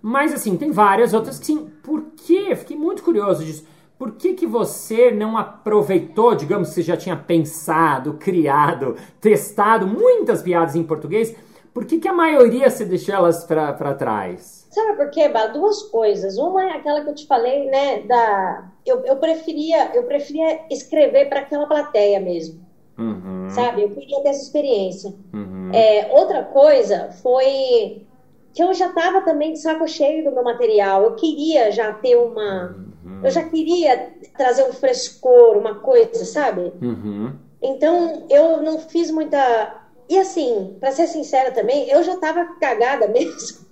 Mas 0.01 0.33
assim, 0.33 0.57
tem 0.57 0.71
várias 0.71 1.13
outras 1.13 1.39
que 1.39 1.45
sim. 1.45 1.69
Por 1.81 2.03
quê? 2.17 2.53
Fiquei 2.55 2.75
muito 2.75 3.01
curioso 3.01 3.43
disso. 3.45 3.65
Por 4.03 4.15
que, 4.15 4.33
que 4.33 4.45
você 4.45 5.11
não 5.11 5.37
aproveitou, 5.37 6.35
digamos 6.35 6.67
que 6.67 6.75
você 6.75 6.81
já 6.81 6.97
tinha 6.97 7.15
pensado, 7.15 8.15
criado, 8.15 8.97
testado 9.21 9.87
muitas 9.87 10.41
piadas 10.41 10.75
em 10.75 10.83
português? 10.83 11.33
Por 11.73 11.85
que, 11.85 11.99
que 11.99 12.07
a 12.09 12.13
maioria 12.13 12.69
você 12.69 12.83
deixou 12.83 13.15
elas 13.15 13.45
para 13.45 13.93
trás? 13.93 14.67
Sabe 14.69 14.97
por 14.97 15.09
quê, 15.09 15.29
Bá? 15.29 15.47
Duas 15.47 15.83
coisas. 15.83 16.37
Uma 16.37 16.65
é 16.65 16.71
aquela 16.71 16.99
que 16.99 17.11
eu 17.11 17.15
te 17.15 17.25
falei, 17.25 17.69
né? 17.69 18.01
Da... 18.01 18.69
Eu, 18.85 19.05
eu, 19.05 19.15
preferia, 19.15 19.95
eu 19.95 20.03
preferia 20.03 20.65
escrever 20.69 21.29
para 21.29 21.39
aquela 21.39 21.65
plateia 21.65 22.19
mesmo. 22.19 22.59
Uhum. 22.97 23.47
Sabe? 23.51 23.83
Eu 23.83 23.91
queria 23.91 24.21
ter 24.21 24.27
essa 24.27 24.43
experiência. 24.43 25.13
Uhum. 25.33 25.71
É, 25.73 26.09
outra 26.11 26.43
coisa 26.43 27.09
foi 27.23 28.05
que 28.53 28.61
eu 28.61 28.73
já 28.73 28.87
estava 28.89 29.21
também 29.21 29.53
de 29.53 29.59
saco 29.59 29.87
cheio 29.87 30.25
do 30.25 30.31
meu 30.33 30.43
material. 30.43 31.03
Eu 31.03 31.15
queria 31.15 31.71
já 31.71 31.93
ter 31.93 32.17
uma. 32.17 32.75
Uhum 32.75 32.92
eu 33.23 33.31
já 33.31 33.43
queria 33.43 34.13
trazer 34.37 34.63
um 34.63 34.73
frescor, 34.73 35.57
uma 35.57 35.75
coisa, 35.75 36.25
sabe? 36.25 36.73
Uhum. 36.81 37.33
Então 37.61 38.25
eu 38.29 38.61
não 38.61 38.79
fiz 38.79 39.09
muita. 39.11 39.81
E 40.09 40.17
assim, 40.17 40.75
para 40.79 40.91
ser 40.91 41.07
sincera 41.07 41.51
também, 41.51 41.89
eu 41.89 42.03
já 42.03 42.17
tava 42.17 42.45
cagada 42.59 43.07
mesmo. 43.09 43.63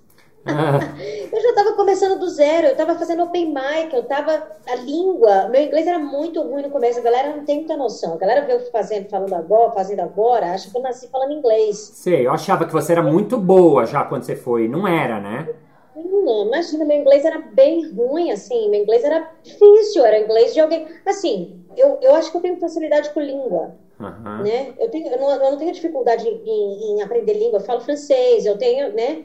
eu 0.43 1.39
já 1.39 1.49
estava 1.49 1.73
começando 1.73 2.19
do 2.19 2.27
zero, 2.27 2.67
eu 2.67 2.71
estava 2.71 2.95
fazendo 2.95 3.21
open 3.23 3.53
mic, 3.53 3.93
eu 3.93 4.01
estava 4.01 4.43
a 4.67 4.75
língua, 4.75 5.47
meu 5.49 5.61
inglês 5.61 5.85
era 5.85 5.99
muito 5.99 6.41
ruim 6.41 6.63
no 6.63 6.71
começo, 6.71 6.97
a 6.97 7.03
galera 7.03 7.35
não 7.35 7.45
tem 7.45 7.57
muita 7.57 7.77
noção. 7.77 8.15
A 8.15 8.17
galera 8.17 8.45
vê 8.45 8.53
eu 8.53 8.71
fazendo, 8.71 9.07
falando 9.07 9.35
agora, 9.35 9.71
fazendo 9.71 9.99
agora, 9.99 10.51
acha 10.51 10.71
que 10.71 10.75
eu 10.75 10.81
nasci 10.81 11.07
falando 11.09 11.33
inglês. 11.33 11.77
Sei, 11.77 12.25
eu 12.25 12.33
achava 12.33 12.65
que 12.65 12.73
você 12.73 12.93
era 12.93 13.03
muito 13.03 13.37
boa 13.37 13.85
já 13.85 14.03
quando 14.03 14.23
você 14.23 14.35
foi, 14.35 14.67
não 14.67 14.87
era, 14.87 15.19
né? 15.19 15.47
Não, 15.95 16.47
imagina, 16.47 16.85
meu 16.85 16.97
inglês 16.97 17.25
era 17.25 17.37
bem 17.37 17.89
ruim, 17.91 18.31
assim, 18.31 18.69
meu 18.69 18.81
inglês 18.81 19.03
era 19.03 19.29
difícil, 19.43 20.05
era 20.05 20.19
inglês 20.19 20.53
de 20.53 20.59
alguém. 20.59 20.87
Assim, 21.05 21.61
eu, 21.75 21.97
eu 22.01 22.15
acho 22.15 22.31
que 22.31 22.37
eu 22.37 22.41
tenho 22.41 22.59
facilidade 22.59 23.09
com 23.11 23.19
língua. 23.19 23.75
Uhum. 23.99 24.43
Né? 24.43 24.73
Eu, 24.79 24.89
tenho, 24.89 25.07
eu, 25.07 25.19
não, 25.19 25.31
eu 25.31 25.51
não 25.51 25.57
tenho 25.57 25.71
dificuldade 25.71 26.27
em, 26.27 26.95
em, 26.95 27.01
aprender 27.01 27.33
língua, 27.33 27.59
eu 27.59 27.63
falo 27.63 27.81
francês, 27.81 28.45
eu 28.45 28.57
tenho, 28.57 28.91
né? 28.93 29.23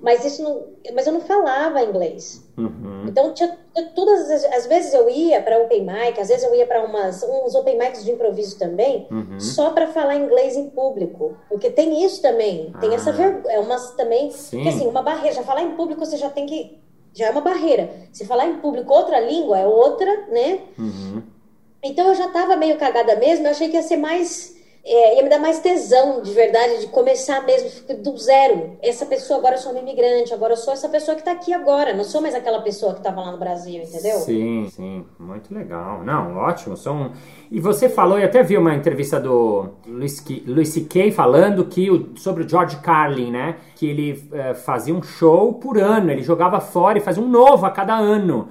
Mas 0.00 0.24
isso 0.24 0.42
não, 0.42 0.64
mas 0.94 1.06
eu 1.06 1.12
não 1.12 1.20
falava 1.20 1.82
inglês. 1.82 2.44
Uhum. 2.56 3.06
Então 3.08 3.32
tinha, 3.34 3.56
todas 3.96 4.30
as, 4.30 4.44
as, 4.44 4.66
vezes 4.66 4.94
eu 4.94 5.10
ia 5.10 5.42
para 5.42 5.58
open 5.60 5.84
mic, 5.84 6.20
às 6.20 6.28
vezes 6.28 6.44
eu 6.44 6.54
ia 6.54 6.66
para 6.66 6.84
umas 6.84 7.22
uns 7.22 7.54
open 7.54 7.76
mics 7.76 8.04
de 8.04 8.12
improviso 8.12 8.58
também, 8.58 9.08
uhum. 9.10 9.40
só 9.40 9.70
para 9.70 9.88
falar 9.88 10.16
inglês 10.16 10.56
em 10.56 10.70
público, 10.70 11.36
porque 11.48 11.68
tem 11.68 12.04
isso 12.04 12.22
também, 12.22 12.72
tem 12.80 12.90
ah. 12.90 12.94
essa 12.94 13.10
vergonha, 13.10 13.54
é 13.54 13.58
umas 13.58 13.90
também, 13.96 14.30
Sim. 14.30 14.62
que 14.62 14.68
assim, 14.68 14.86
uma 14.86 15.02
barreira, 15.02 15.34
já 15.34 15.42
falar 15.42 15.62
em 15.62 15.72
público 15.72 16.04
você 16.04 16.16
já 16.16 16.30
tem 16.30 16.46
que 16.46 16.78
já 17.14 17.26
é 17.26 17.30
uma 17.30 17.40
barreira. 17.40 17.90
Se 18.12 18.24
falar 18.24 18.46
em 18.46 18.58
público 18.58 18.92
outra 18.92 19.18
língua 19.18 19.58
é 19.58 19.66
outra, 19.66 20.26
né? 20.28 20.60
Uhum. 20.78 21.22
Então 21.82 22.08
eu 22.08 22.14
já 22.14 22.26
estava 22.26 22.56
meio 22.56 22.76
cagada 22.76 23.16
mesmo, 23.16 23.46
eu 23.46 23.50
achei 23.50 23.68
que 23.68 23.76
ia 23.76 23.82
ser 23.82 23.96
mais. 23.96 24.56
É, 24.90 25.16
ia 25.16 25.22
me 25.22 25.28
dar 25.28 25.38
mais 25.38 25.60
tesão, 25.60 26.22
de 26.22 26.32
verdade, 26.32 26.80
de 26.80 26.86
começar 26.86 27.44
mesmo 27.44 27.68
do 28.02 28.16
zero. 28.16 28.78
Essa 28.82 29.04
pessoa, 29.04 29.38
agora 29.38 29.56
eu 29.56 29.58
sou 29.58 29.72
uma 29.72 29.80
imigrante, 29.82 30.32
agora 30.32 30.54
eu 30.54 30.56
sou 30.56 30.72
essa 30.72 30.88
pessoa 30.88 31.14
que 31.14 31.20
está 31.20 31.32
aqui 31.32 31.52
agora, 31.52 31.92
não 31.92 32.04
sou 32.04 32.22
mais 32.22 32.34
aquela 32.34 32.62
pessoa 32.62 32.94
que 32.94 33.00
estava 33.00 33.20
lá 33.20 33.30
no 33.30 33.38
Brasil, 33.38 33.82
entendeu? 33.82 34.16
Sim, 34.20 34.66
sim, 34.70 35.04
muito 35.18 35.54
legal. 35.54 36.02
Não, 36.02 36.38
ótimo. 36.38 36.74
São... 36.74 37.12
E 37.50 37.60
você 37.60 37.86
falou, 37.86 38.18
e 38.18 38.24
até 38.24 38.42
vi 38.42 38.56
uma 38.56 38.74
entrevista 38.74 39.20
do 39.20 39.74
Luis 39.86 40.72
C.K. 40.72 41.12
falando 41.12 41.66
que 41.66 41.90
o, 41.90 42.16
sobre 42.16 42.44
o 42.44 42.48
George 42.48 42.78
Carlin, 42.78 43.30
né? 43.30 43.56
Que 43.76 43.90
ele 43.90 44.26
é, 44.32 44.54
fazia 44.54 44.94
um 44.94 45.02
show 45.02 45.52
por 45.52 45.76
ano, 45.76 46.10
ele 46.10 46.22
jogava 46.22 46.60
fora 46.60 46.96
e 46.96 47.02
fazia 47.02 47.22
um 47.22 47.28
novo 47.28 47.66
a 47.66 47.70
cada 47.70 47.94
ano. 47.94 48.48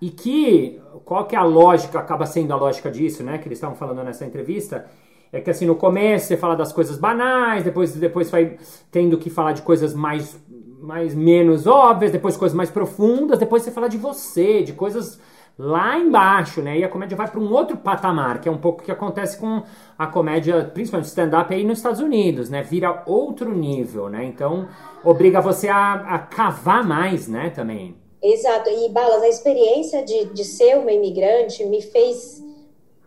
E 0.00 0.08
que 0.08 0.80
qual 1.04 1.26
que 1.26 1.36
é 1.36 1.38
a 1.38 1.44
lógica, 1.44 1.98
acaba 1.98 2.26
sendo 2.26 2.52
a 2.52 2.56
lógica 2.56 2.90
disso, 2.90 3.22
né? 3.22 3.38
Que 3.38 3.46
eles 3.46 3.58
estavam 3.58 3.76
falando 3.76 4.02
nessa 4.02 4.24
entrevista. 4.24 4.86
É 5.32 5.40
que 5.40 5.50
assim, 5.50 5.66
no 5.66 5.74
começo 5.74 6.26
você 6.26 6.36
fala 6.36 6.54
das 6.54 6.72
coisas 6.72 6.96
banais, 6.96 7.64
depois, 7.64 7.94
depois 7.94 8.30
vai 8.30 8.56
tendo 8.90 9.18
que 9.18 9.28
falar 9.28 9.52
de 9.52 9.62
coisas 9.62 9.94
mais, 9.94 10.38
mais 10.80 11.14
menos 11.14 11.66
óbvias, 11.66 12.12
depois 12.12 12.36
coisas 12.36 12.56
mais 12.56 12.70
profundas, 12.70 13.38
depois 13.38 13.62
você 13.62 13.70
fala 13.70 13.88
de 13.88 13.98
você, 13.98 14.62
de 14.62 14.72
coisas 14.72 15.20
lá 15.58 15.98
embaixo, 15.98 16.60
né? 16.60 16.78
E 16.78 16.84
a 16.84 16.88
comédia 16.88 17.16
vai 17.16 17.28
para 17.28 17.40
um 17.40 17.50
outro 17.52 17.76
patamar, 17.76 18.40
que 18.40 18.48
é 18.48 18.52
um 18.52 18.58
pouco 18.58 18.82
o 18.82 18.84
que 18.84 18.92
acontece 18.92 19.38
com 19.38 19.62
a 19.98 20.06
comédia, 20.06 20.64
principalmente 20.64 21.08
stand-up 21.08 21.52
aí 21.52 21.64
nos 21.64 21.78
Estados 21.78 22.00
Unidos, 22.00 22.50
né? 22.50 22.62
Vira 22.62 23.02
outro 23.06 23.54
nível, 23.54 24.08
né? 24.08 24.24
Então, 24.24 24.68
obriga 25.02 25.40
você 25.40 25.68
a, 25.68 25.94
a 25.94 26.18
cavar 26.18 26.86
mais, 26.86 27.26
né, 27.26 27.50
também. 27.50 27.96
Exato. 28.22 28.68
E, 28.68 28.88
Balas, 28.90 29.22
a 29.22 29.28
experiência 29.28 30.04
de, 30.04 30.26
de 30.26 30.44
ser 30.44 30.76
uma 30.76 30.92
imigrante 30.92 31.64
me 31.64 31.80
fez 31.80 32.42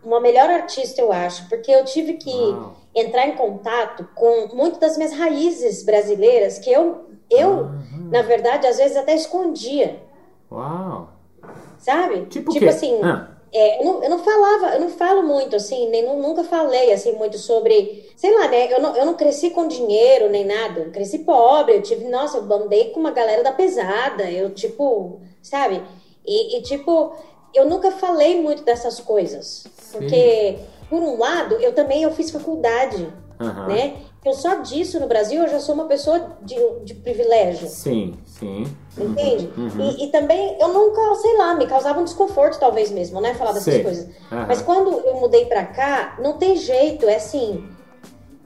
uma 0.02 0.20
melhor 0.20 0.48
artista, 0.48 1.00
eu 1.00 1.12
acho, 1.12 1.48
porque 1.48 1.70
eu 1.70 1.84
tive 1.84 2.14
que 2.14 2.30
Uau. 2.30 2.76
entrar 2.94 3.26
em 3.28 3.36
contato 3.36 4.08
com 4.14 4.48
muitas 4.54 4.78
das 4.78 4.96
minhas 4.96 5.12
raízes 5.12 5.82
brasileiras 5.82 6.58
que 6.58 6.70
eu, 6.70 7.06
eu 7.30 7.50
uhum. 7.50 8.08
na 8.10 8.22
verdade, 8.22 8.66
às 8.66 8.78
vezes 8.78 8.96
até 8.96 9.14
escondia. 9.14 10.00
Uau! 10.50 11.10
Sabe? 11.78 12.26
Tipo, 12.26 12.52
tipo 12.52 12.68
assim, 12.68 13.00
ah. 13.02 13.30
É, 13.52 13.80
eu, 13.80 13.84
não, 13.84 14.02
eu 14.04 14.10
não 14.10 14.18
falava, 14.20 14.74
eu 14.74 14.80
não 14.80 14.88
falo 14.90 15.24
muito, 15.24 15.56
assim, 15.56 15.88
nem 15.88 16.04
nunca 16.04 16.44
falei, 16.44 16.92
assim, 16.92 17.12
muito 17.12 17.36
sobre, 17.36 18.08
sei 18.16 18.32
lá, 18.32 18.46
né, 18.46 18.72
eu 18.72 18.80
não, 18.80 18.96
eu 18.96 19.04
não 19.04 19.14
cresci 19.14 19.50
com 19.50 19.66
dinheiro 19.66 20.28
nem 20.28 20.44
nada, 20.44 20.80
eu 20.80 20.92
cresci 20.92 21.18
pobre, 21.20 21.74
eu 21.74 21.82
tive, 21.82 22.04
nossa, 22.04 22.38
eu 22.38 22.44
bandei 22.44 22.90
com 22.90 23.00
uma 23.00 23.10
galera 23.10 23.42
da 23.42 23.50
pesada, 23.50 24.30
eu, 24.30 24.50
tipo, 24.50 25.20
sabe, 25.42 25.82
e, 26.24 26.58
e 26.58 26.62
tipo, 26.62 27.12
eu 27.54 27.68
nunca 27.68 27.90
falei 27.90 28.40
muito 28.40 28.62
dessas 28.62 29.00
coisas, 29.00 29.64
Sim. 29.78 29.98
porque, 29.98 30.58
por 30.88 31.00
um 31.02 31.18
lado, 31.18 31.54
eu 31.56 31.72
também, 31.74 32.02
eu 32.02 32.12
fiz 32.12 32.30
faculdade, 32.30 33.12
uhum. 33.40 33.66
né, 33.66 33.96
eu 34.24 34.34
só 34.34 34.56
disso 34.56 35.00
no 35.00 35.06
Brasil 35.06 35.40
eu 35.40 35.48
já 35.48 35.58
sou 35.58 35.74
uma 35.74 35.86
pessoa 35.86 36.36
de, 36.42 36.56
de 36.84 36.94
privilégio. 36.94 37.66
Sim, 37.68 38.14
sim. 38.26 38.66
Entende? 38.98 39.50
Uhum. 39.56 39.80
E, 39.80 40.04
e, 40.04 40.08
também 40.08 40.58
eu 40.60 40.68
nunca, 40.68 41.14
sei 41.14 41.38
lá, 41.38 41.54
me 41.54 41.66
causava 41.66 42.00
um 42.00 42.04
desconforto 42.04 42.60
talvez 42.60 42.90
mesmo, 42.90 43.18
né? 43.18 43.32
Falar 43.32 43.52
dessas 43.52 43.72
Sim. 43.72 43.82
coisas. 43.82 44.04
Uhum. 44.30 44.46
Mas 44.46 44.60
quando 44.60 44.90
eu 44.90 45.14
mudei 45.14 45.46
pra 45.46 45.64
cá, 45.64 46.18
não 46.22 46.34
tem 46.34 46.54
jeito, 46.56 47.08
é 47.08 47.16
assim. 47.16 47.66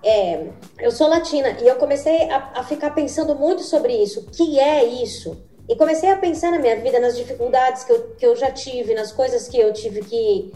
É, 0.04 0.48
eu 0.78 0.92
sou 0.92 1.08
latina 1.08 1.56
e 1.60 1.66
eu 1.66 1.74
comecei 1.76 2.30
a, 2.30 2.52
a 2.54 2.62
ficar 2.62 2.90
pensando 2.90 3.34
muito 3.34 3.62
sobre 3.62 3.94
isso. 3.94 4.20
O 4.20 4.24
que 4.30 4.60
é 4.60 4.84
isso? 4.84 5.36
E 5.68 5.77
comecei 5.77 6.11
a 6.11 6.16
pensar 6.16 6.50
na 6.50 6.59
minha 6.59 6.77
vida, 6.77 7.00
nas 7.00 7.16
dificuldades 7.16 7.85
que 7.85 7.92
eu, 7.92 8.03
que 8.18 8.27
eu 8.27 8.37
já 8.37 8.50
tive, 8.50 8.94
nas 8.94 9.12
coisas 9.12 9.48
que 9.48 9.59
eu 9.59 9.72
tive 9.72 10.03
que, 10.03 10.53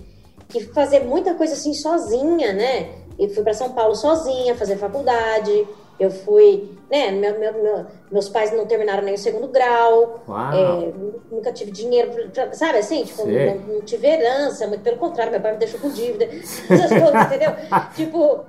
que 0.48 0.60
fazer 0.72 1.00
muita 1.00 1.34
coisa 1.34 1.54
assim 1.54 1.72
sozinha, 1.72 2.52
né? 2.52 2.90
Eu 3.18 3.28
fui 3.30 3.42
para 3.42 3.54
São 3.54 3.72
Paulo 3.72 3.96
sozinha 3.96 4.54
fazer 4.54 4.76
faculdade. 4.76 5.66
Eu 5.98 6.10
fui, 6.10 6.70
né? 6.88 7.10
Meu, 7.10 7.38
meu, 7.40 7.52
meu, 7.54 7.86
meus 8.12 8.28
pais 8.28 8.52
não 8.52 8.66
terminaram 8.66 9.02
nem 9.02 9.14
o 9.14 9.18
segundo 9.18 9.48
grau. 9.48 10.22
É, 10.54 10.92
nunca 11.34 11.52
tive 11.52 11.72
dinheiro, 11.72 12.30
pra, 12.32 12.52
sabe 12.52 12.78
assim? 12.78 13.02
Tipo, 13.02 13.26
não, 13.26 13.74
não, 13.74 13.80
tive 13.80 14.06
herança, 14.06 14.68
muito 14.68 14.82
pelo 14.82 14.98
contrário, 14.98 15.32
meu 15.32 15.40
pai 15.40 15.52
me 15.52 15.58
deixou 15.58 15.80
com 15.80 15.90
dívida. 15.90 16.26
Essas 16.26 16.88
coisas, 16.88 17.26
entendeu? 17.26 17.50
Tipo, 17.96 18.44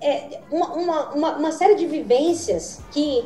é, 0.00 0.40
uma, 0.50 0.72
uma, 0.74 1.08
uma, 1.10 1.36
uma, 1.36 1.52
série 1.52 1.74
de 1.74 1.86
vivências 1.86 2.80
que 2.92 3.24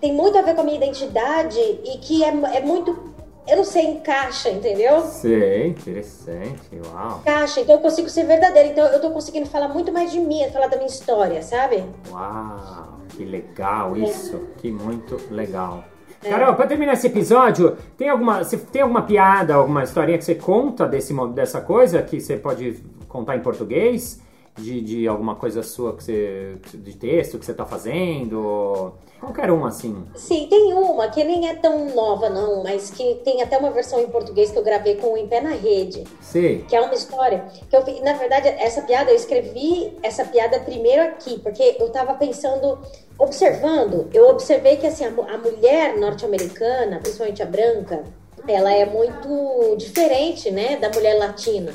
tem 0.00 0.12
muito 0.12 0.38
a 0.38 0.42
ver 0.42 0.54
com 0.54 0.62
a 0.62 0.64
minha 0.64 0.76
identidade 0.76 1.58
e 1.58 1.98
que 1.98 2.24
é, 2.24 2.28
é 2.28 2.60
muito 2.60 3.10
eu 3.46 3.56
não 3.56 3.64
sei, 3.64 3.84
encaixa, 3.86 4.48
entendeu? 4.48 5.00
Sei, 5.00 5.66
interessante, 5.68 6.80
uau. 6.86 7.18
Encaixa, 7.18 7.60
então 7.60 7.74
eu 7.74 7.80
consigo 7.80 8.08
ser 8.08 8.24
verdadeira. 8.24 8.68
Então 8.68 8.86
eu 8.86 9.00
tô 9.00 9.10
conseguindo 9.10 9.46
falar 9.46 9.66
muito 9.66 9.92
mais 9.92 10.12
de 10.12 10.20
mim, 10.20 10.48
falar 10.52 10.68
da 10.68 10.76
minha 10.76 10.88
história, 10.88 11.42
sabe? 11.42 11.84
Uau, 12.10 13.00
que 13.08 13.24
legal 13.24 13.96
isso, 13.96 14.36
é. 14.36 14.60
que 14.60 14.70
muito 14.70 15.18
legal. 15.30 15.84
É. 16.22 16.28
Carol, 16.28 16.54
para 16.54 16.66
terminar 16.66 16.92
esse 16.92 17.08
episódio, 17.08 17.76
tem 17.96 18.08
alguma, 18.08 18.44
você 18.44 18.56
tem 18.56 18.82
alguma 18.82 19.02
piada, 19.02 19.54
alguma 19.54 19.82
historinha 19.82 20.18
que 20.18 20.24
você 20.24 20.34
conta 20.36 20.86
desse, 20.86 21.12
dessa 21.32 21.60
coisa 21.60 22.02
que 22.02 22.20
você 22.20 22.36
pode 22.36 22.84
contar 23.08 23.36
em 23.36 23.40
português? 23.40 24.20
De, 24.58 24.80
de 24.80 25.08
alguma 25.08 25.36
coisa 25.36 25.62
sua 25.62 25.96
que 25.96 26.04
você. 26.04 26.56
de 26.74 26.96
texto 26.96 27.38
que 27.38 27.46
você 27.46 27.54
tá 27.54 27.64
fazendo? 27.64 28.92
Qualquer 29.20 29.50
um, 29.50 29.66
assim. 29.66 30.06
Sim, 30.14 30.46
tem 30.48 30.72
uma 30.72 31.08
que 31.08 31.22
nem 31.22 31.48
é 31.48 31.54
tão 31.54 31.90
nova, 31.94 32.30
não, 32.30 32.62
mas 32.62 32.90
que 32.90 33.16
tem 33.16 33.42
até 33.42 33.58
uma 33.58 33.70
versão 33.70 34.00
em 34.00 34.08
português 34.08 34.50
que 34.50 34.58
eu 34.58 34.62
gravei 34.62 34.96
com 34.96 35.12
o 35.12 35.16
Em 35.16 35.28
Pé 35.28 35.42
na 35.42 35.50
Rede. 35.50 36.04
Sim. 36.22 36.64
Que 36.66 36.74
é 36.74 36.80
uma 36.80 36.94
história. 36.94 37.44
Que 37.68 37.76
eu, 37.76 37.84
na 38.02 38.14
verdade, 38.14 38.48
essa 38.48 38.80
piada, 38.80 39.10
eu 39.10 39.16
escrevi 39.16 39.96
essa 40.02 40.24
piada 40.24 40.58
primeiro 40.60 41.02
aqui, 41.02 41.38
porque 41.38 41.76
eu 41.78 41.90
tava 41.90 42.14
pensando, 42.14 42.78
observando, 43.18 44.08
eu 44.14 44.28
observei 44.30 44.78
que 44.78 44.86
assim, 44.86 45.04
a, 45.04 45.08
a 45.08 45.38
mulher 45.38 45.98
norte-americana, 45.98 46.98
principalmente 47.00 47.42
a 47.42 47.46
branca, 47.46 48.02
ela 48.48 48.72
é 48.72 48.86
muito 48.86 49.76
diferente, 49.76 50.50
né, 50.50 50.76
da 50.76 50.88
mulher 50.88 51.18
latina. 51.18 51.72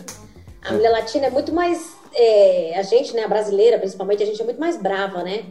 A 0.63 0.73
mulher 0.73 0.89
latina 0.89 1.27
é 1.27 1.29
muito 1.29 1.53
mais. 1.53 1.95
É, 2.15 2.73
a 2.77 2.81
gente, 2.81 3.13
né, 3.13 3.23
a 3.23 3.27
brasileira 3.27 3.77
principalmente, 3.77 4.23
a 4.23 4.25
gente 4.25 4.41
é 4.41 4.45
muito 4.45 4.59
mais 4.59 4.77
brava, 4.77 5.21
né? 5.21 5.45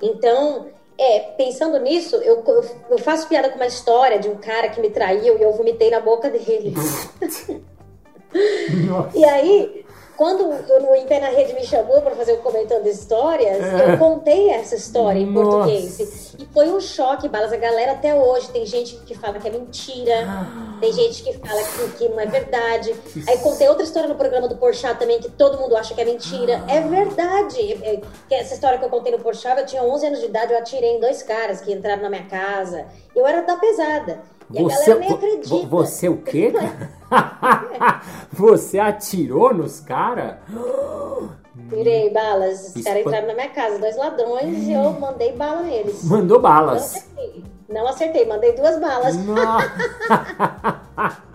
Então, 0.00 0.68
é, 0.96 1.20
pensando 1.36 1.78
nisso, 1.78 2.16
eu, 2.16 2.44
eu, 2.90 2.98
faço 2.98 3.26
piada 3.26 3.48
com 3.48 3.56
uma 3.56 3.66
história 3.66 4.18
de 4.18 4.28
um 4.28 4.36
cara 4.36 4.68
que 4.68 4.80
me 4.80 4.90
traiu 4.90 5.38
e 5.38 5.42
eu 5.42 5.52
vomitei 5.52 5.90
na 5.90 6.00
boca 6.00 6.28
dele. 6.28 6.74
e 9.14 9.24
aí, 9.24 9.79
quando 10.20 10.50
o 10.50 10.94
Em 10.94 11.06
Pé 11.06 11.18
na 11.18 11.28
Rede 11.28 11.54
me 11.54 11.64
chamou 11.64 12.02
para 12.02 12.14
fazer 12.14 12.34
o 12.34 12.36
Comentando 12.42 12.86
Histórias, 12.86 13.56
é. 13.58 13.94
eu 13.94 13.98
contei 13.98 14.50
essa 14.50 14.74
história 14.74 15.18
em 15.18 15.24
Nossa. 15.24 15.50
português. 15.50 16.34
E 16.38 16.44
foi 16.52 16.68
um 16.70 16.78
choque, 16.78 17.26
Balas. 17.26 17.54
A 17.54 17.56
galera 17.56 17.92
até 17.92 18.14
hoje 18.14 18.50
tem 18.50 18.66
gente 18.66 18.96
que 18.96 19.14
fala 19.16 19.38
que 19.38 19.48
é 19.48 19.50
mentira, 19.50 20.26
ah. 20.28 20.76
tem 20.78 20.92
gente 20.92 21.22
que 21.22 21.32
fala 21.38 21.62
que, 21.62 21.96
que 21.96 22.08
não 22.10 22.20
é 22.20 22.26
verdade. 22.26 22.94
Aí 23.26 23.38
contei 23.38 23.66
outra 23.66 23.82
história 23.82 24.10
no 24.10 24.14
programa 24.14 24.46
do 24.46 24.56
Porchat 24.56 24.98
também, 24.98 25.20
que 25.20 25.30
todo 25.30 25.58
mundo 25.58 25.74
acha 25.74 25.94
que 25.94 26.02
é 26.02 26.04
mentira. 26.04 26.62
Ah. 26.68 26.74
É 26.74 26.80
verdade. 26.82 27.82
É, 27.82 28.02
é, 28.30 28.40
essa 28.40 28.52
história 28.52 28.78
que 28.78 28.84
eu 28.84 28.90
contei 28.90 29.12
no 29.12 29.20
Porchat, 29.20 29.58
eu 29.58 29.64
tinha 29.64 29.82
11 29.82 30.06
anos 30.06 30.20
de 30.20 30.26
idade, 30.26 30.52
eu 30.52 30.58
atirei 30.58 30.96
em 30.96 31.00
dois 31.00 31.22
caras 31.22 31.62
que 31.62 31.72
entraram 31.72 32.02
na 32.02 32.10
minha 32.10 32.26
casa. 32.26 32.84
Eu 33.16 33.26
era 33.26 33.40
da 33.40 33.56
pesada. 33.56 34.20
E 34.52 34.62
você, 34.62 34.90
a 34.90 34.94
galera 34.94 35.00
nem 35.00 35.12
acredita. 35.12 35.66
Você 35.66 36.08
o 36.08 36.16
quê? 36.18 36.52
você 38.32 38.78
atirou 38.78 39.54
nos 39.54 39.80
caras? 39.80 40.36
Tirei 41.68 42.10
balas. 42.10 42.74
Os 42.74 42.82
caras 42.82 43.00
entraram 43.00 43.28
na 43.28 43.34
minha 43.34 43.50
casa, 43.50 43.78
dois 43.78 43.96
ladrões, 43.96 44.66
e 44.66 44.72
eu 44.72 44.92
mandei 44.94 45.32
bala 45.32 45.62
neles. 45.62 46.02
Mandou 46.04 46.40
balas? 46.40 47.06
Não 47.68 47.86
acertei, 47.86 48.26
mandei 48.26 48.52
duas 48.54 48.80
balas. 48.80 49.16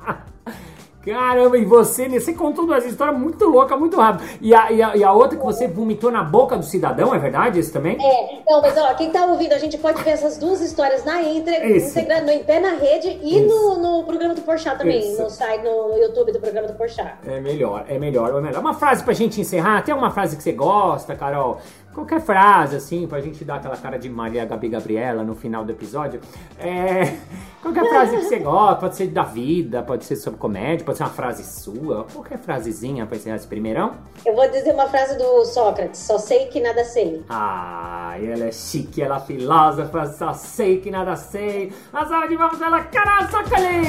Caramba, 1.06 1.58
e 1.58 1.66
você, 1.66 2.10
você 2.10 2.34
contou 2.34 2.66
duas 2.66 2.86
histórias 2.86 3.18
muito 3.18 3.46
loucas, 3.46 3.78
muito 3.80 3.98
rápido. 3.98 4.28
E 4.42 4.54
a, 4.54 4.72
e, 4.72 4.82
a, 4.82 4.96
e 4.98 5.04
a 5.04 5.12
outra 5.12 5.38
que 5.38 5.44
você 5.44 5.68
vomitou 5.68 6.12
na 6.12 6.24
boca 6.24 6.58
do 6.58 6.66
cidadão, 6.66 7.14
é 7.14 7.20
verdade 7.20 7.60
esse 7.60 7.72
também? 7.72 7.98
É, 8.04 8.42
não, 8.48 8.62
mas 8.62 8.76
ó, 8.78 8.94
quem 8.96 9.12
tá 9.12 9.26
ouvindo, 9.26 9.54
a 9.54 9.60
gente 9.60 9.78
pode 9.78 10.02
ver 10.04 10.12
essas 10.12 10.38
duas 10.38 10.62
histórias 10.62 11.06
na 11.06 11.22
íntegra 11.22 12.22
no 12.22 12.32
Em 12.32 12.44
Pé 12.44 12.60
na 12.60 12.72
Rede 12.72 13.20
e 13.22 13.42
no, 13.42 13.78
no, 13.78 14.04
programa 14.04 14.34
do 14.34 14.42
Porchat 14.42 14.78
também, 14.78 15.16
no 15.18 15.30
site, 15.30 15.64
no, 15.64 15.90
no, 15.90 15.98
YouTube 15.98 16.32
do 16.32 16.40
programa 16.40 16.68
do 16.68 16.74
Porchat. 16.74 17.16
É 17.28 17.40
melhor, 17.40 17.86
é 17.88 18.00
melhor, 18.00 18.30
é 18.38 18.42
melhor. 18.42 18.60
Uma 18.60 18.74
frase 18.74 19.04
pra 19.04 19.14
gente 19.14 19.40
encerrar, 19.40 19.84
tem 19.84 19.94
uma 19.94 20.12
frase 20.12 20.36
que 20.36 20.44
você 20.44 20.52
gosta, 20.52 21.16
Carol? 21.16 21.60
Qualquer 21.96 22.20
frase, 22.20 22.76
assim, 22.76 23.08
pra 23.08 23.22
gente 23.22 23.46
dar 23.46 23.56
aquela 23.56 23.78
cara 23.78 23.98
de 23.98 24.10
Maria 24.10 24.46
Gabi 24.46 24.68
Gabriela 24.68 25.24
no 25.24 25.34
final 25.34 25.64
do 25.64 25.72
episódio. 25.72 26.20
É, 26.60 27.16
qualquer 27.64 27.88
frase 27.88 28.18
que 28.18 28.24
você 28.24 28.40
gosta, 28.40 28.76
pode 28.76 28.96
ser 28.98 29.08
da 29.08 29.24
vida, 29.24 29.82
pode 29.82 30.04
ser 30.04 30.18
sobre 30.18 30.38
comédia, 30.38 30.86
pode 30.86 30.98
ser 30.98 31.06
uma 31.06 31.10
frase 31.10 31.44
sua, 31.46 32.06
qualquer 32.12 32.38
frasezinha 32.38 33.06
pra 33.06 33.16
encerrar 33.16 33.38
esse 33.38 33.48
primeirão. 33.48 33.94
Eu 34.26 34.36
vou 34.36 34.50
dizer 34.52 34.74
uma 34.74 34.88
frase 34.88 35.18
do 35.18 35.46
Sócrates, 35.46 36.02
só 36.02 36.18
sei 36.18 36.48
que 36.48 36.60
nada 36.60 36.84
sei. 36.84 37.24
Ah, 37.30 38.16
ela 38.22 38.46
é 38.46 38.52
chique, 38.52 39.02
ela 39.02 39.16
é 39.16 39.20
filósofa, 39.22 40.06
só 40.08 40.34
sei 40.34 40.82
que 40.82 40.92
nada 40.92 41.16
sei. 41.16 41.72
A 41.94 42.06
salva 42.06 42.28
de 42.28 42.36
vamos 42.36 42.60
ela, 42.60 42.84
cara, 42.84 43.26
sacanagem! 43.30 43.86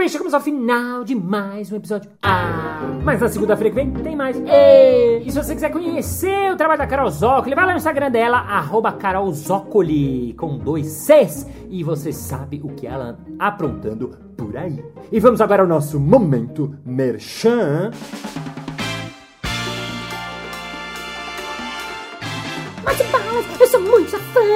Bem. 0.00 0.08
Chegamos 0.08 0.32
ao 0.32 0.40
final 0.40 1.04
de 1.04 1.14
mais 1.14 1.70
um 1.70 1.76
episódio. 1.76 2.10
Ah, 2.22 2.80
mas 3.04 3.20
na 3.20 3.28
segunda-feira 3.28 3.68
que 3.68 3.76
vem 3.76 3.92
tem 4.02 4.16
mais. 4.16 4.34
E, 4.34 5.18
e 5.26 5.30
se 5.30 5.36
você 5.36 5.54
quiser 5.54 5.70
conhecer 5.70 6.50
o 6.50 6.56
trabalho 6.56 6.78
da 6.78 6.86
Carol 6.86 7.10
Zócoli, 7.10 7.54
vai 7.54 7.66
lá 7.66 7.72
no 7.72 7.76
Instagram 7.76 8.10
dela, 8.10 8.38
arroba 8.38 8.92
Carol 8.92 9.30
Zócoli, 9.30 10.32
com 10.38 10.56
dois 10.56 10.86
Cs. 10.86 11.46
E 11.68 11.84
você 11.84 12.14
sabe 12.14 12.62
o 12.64 12.68
que 12.70 12.86
ela 12.86 13.18
aprontando 13.38 14.08
por 14.38 14.56
aí. 14.56 14.82
E 15.12 15.20
vamos 15.20 15.42
agora 15.42 15.62
ao 15.62 15.68
nosso 15.68 16.00
momento 16.00 16.74
merchan. 16.82 17.90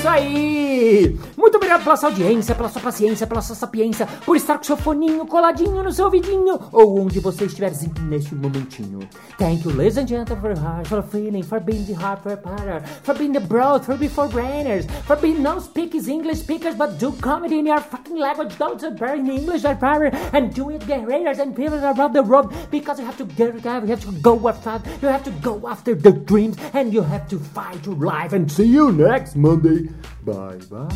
isso 0.00 0.08
aí! 0.08 1.18
Muito 1.40 1.56
obrigado 1.56 1.82
pela 1.82 1.96
sua 1.96 2.10
audiência, 2.10 2.54
pela 2.54 2.68
sua 2.68 2.82
paciência, 2.82 3.26
pela 3.26 3.40
sua 3.40 3.56
sapiência, 3.56 4.06
por 4.26 4.36
estar 4.36 4.58
com 4.58 4.64
seu 4.64 4.76
foninho 4.76 5.26
coladinho 5.26 5.82
no 5.82 5.90
seu 5.90 6.04
ouvidinho, 6.04 6.60
ou 6.70 7.00
onde 7.00 7.18
você 7.18 7.46
estiver 7.46 7.72
neste 8.02 8.34
momentinho. 8.34 9.00
Thank 9.38 9.66
you, 9.66 9.74
ladies 9.74 9.96
and 9.96 10.06
gentlemen, 10.06 10.54
for 10.54 10.62
heart, 10.62 10.86
for 10.86 11.02
feeling, 11.02 11.42
for 11.42 11.58
being 11.58 11.86
the 11.86 11.94
heart 11.94 12.22
for 12.22 12.36
partner, 12.36 12.82
for 13.02 13.14
being 13.14 13.32
the 13.32 13.40
broad, 13.40 13.82
for 13.86 13.96
being 13.96 14.10
for 14.10 14.28
brainers, 14.28 14.86
for 15.06 15.16
being 15.16 15.42
no 15.42 15.58
speakers 15.60 16.08
English 16.08 16.40
speakers, 16.40 16.74
but 16.74 16.98
do 16.98 17.10
comedy 17.22 17.58
in 17.58 17.66
your 17.66 17.80
fucking 17.80 18.18
language, 18.18 18.58
don't 18.58 18.78
bear 18.98 19.14
in 19.14 19.30
English 19.30 19.64
or 19.64 19.74
power, 19.76 20.10
and 20.34 20.52
do 20.52 20.68
it 20.68 20.86
guerrillas 20.86 21.38
and 21.38 21.56
people 21.56 21.82
around 21.82 22.12
the 22.12 22.22
world, 22.22 22.52
because 22.70 23.00
you 23.00 23.06
have 23.06 23.16
to 23.16 23.24
get 23.24 23.56
it 23.56 23.64
out, 23.64 23.82
you 23.82 23.88
have 23.88 24.04
to 24.04 24.12
go 24.20 24.36
after, 24.46 24.78
you 25.00 25.08
have 25.08 25.24
to 25.24 25.30
go 25.40 25.58
after 25.66 25.94
the 25.94 26.12
dreams, 26.12 26.58
and 26.74 26.92
you 26.92 27.00
have 27.00 27.26
to 27.30 27.38
fight 27.38 27.86
your 27.86 27.96
life, 27.96 28.34
and 28.34 28.52
see 28.52 28.66
you 28.66 28.92
next 28.92 29.36
Monday. 29.36 29.88
Bye 30.22 30.58
bye. 30.68 30.88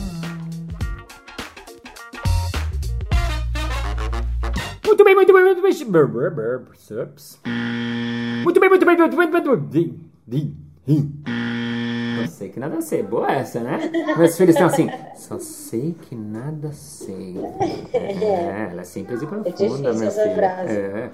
Muito 4.85 5.05
bem, 5.05 5.15
muito 5.15 5.33
bem, 5.33 5.45
muito 5.45 5.63
bem. 5.63 5.73
Muito 8.45 8.61
bem, 8.61 8.69
muito 8.69 8.87
bem, 8.87 8.97
muito 8.97 9.17
bem, 9.17 9.29
muito 9.31 9.57
bem. 9.67 10.55
Eu 12.21 12.29
sei 12.29 12.49
que 12.49 12.61
nada 12.61 12.81
sei. 12.81 13.03
Boa 13.03 13.31
essa, 13.33 13.61
né? 13.61 13.91
Meus 14.17 14.37
filhos 14.37 14.55
estão 14.55 14.67
assim. 14.69 14.89
Só 15.17 15.39
sei 15.39 15.95
que 16.01 16.15
nada 16.15 16.73
sei. 16.73 17.35
É, 17.95 18.69
ela 18.71 18.81
é 18.83 18.85
simples 18.85 19.23
e 19.23 19.27
profunda, 19.27 19.49
é 19.49 19.53
difícil 19.53 19.83
meu 19.83 20.09
essa 20.09 20.23
filho. 20.23 20.35
frase. 20.35 20.73
É. 20.73 21.11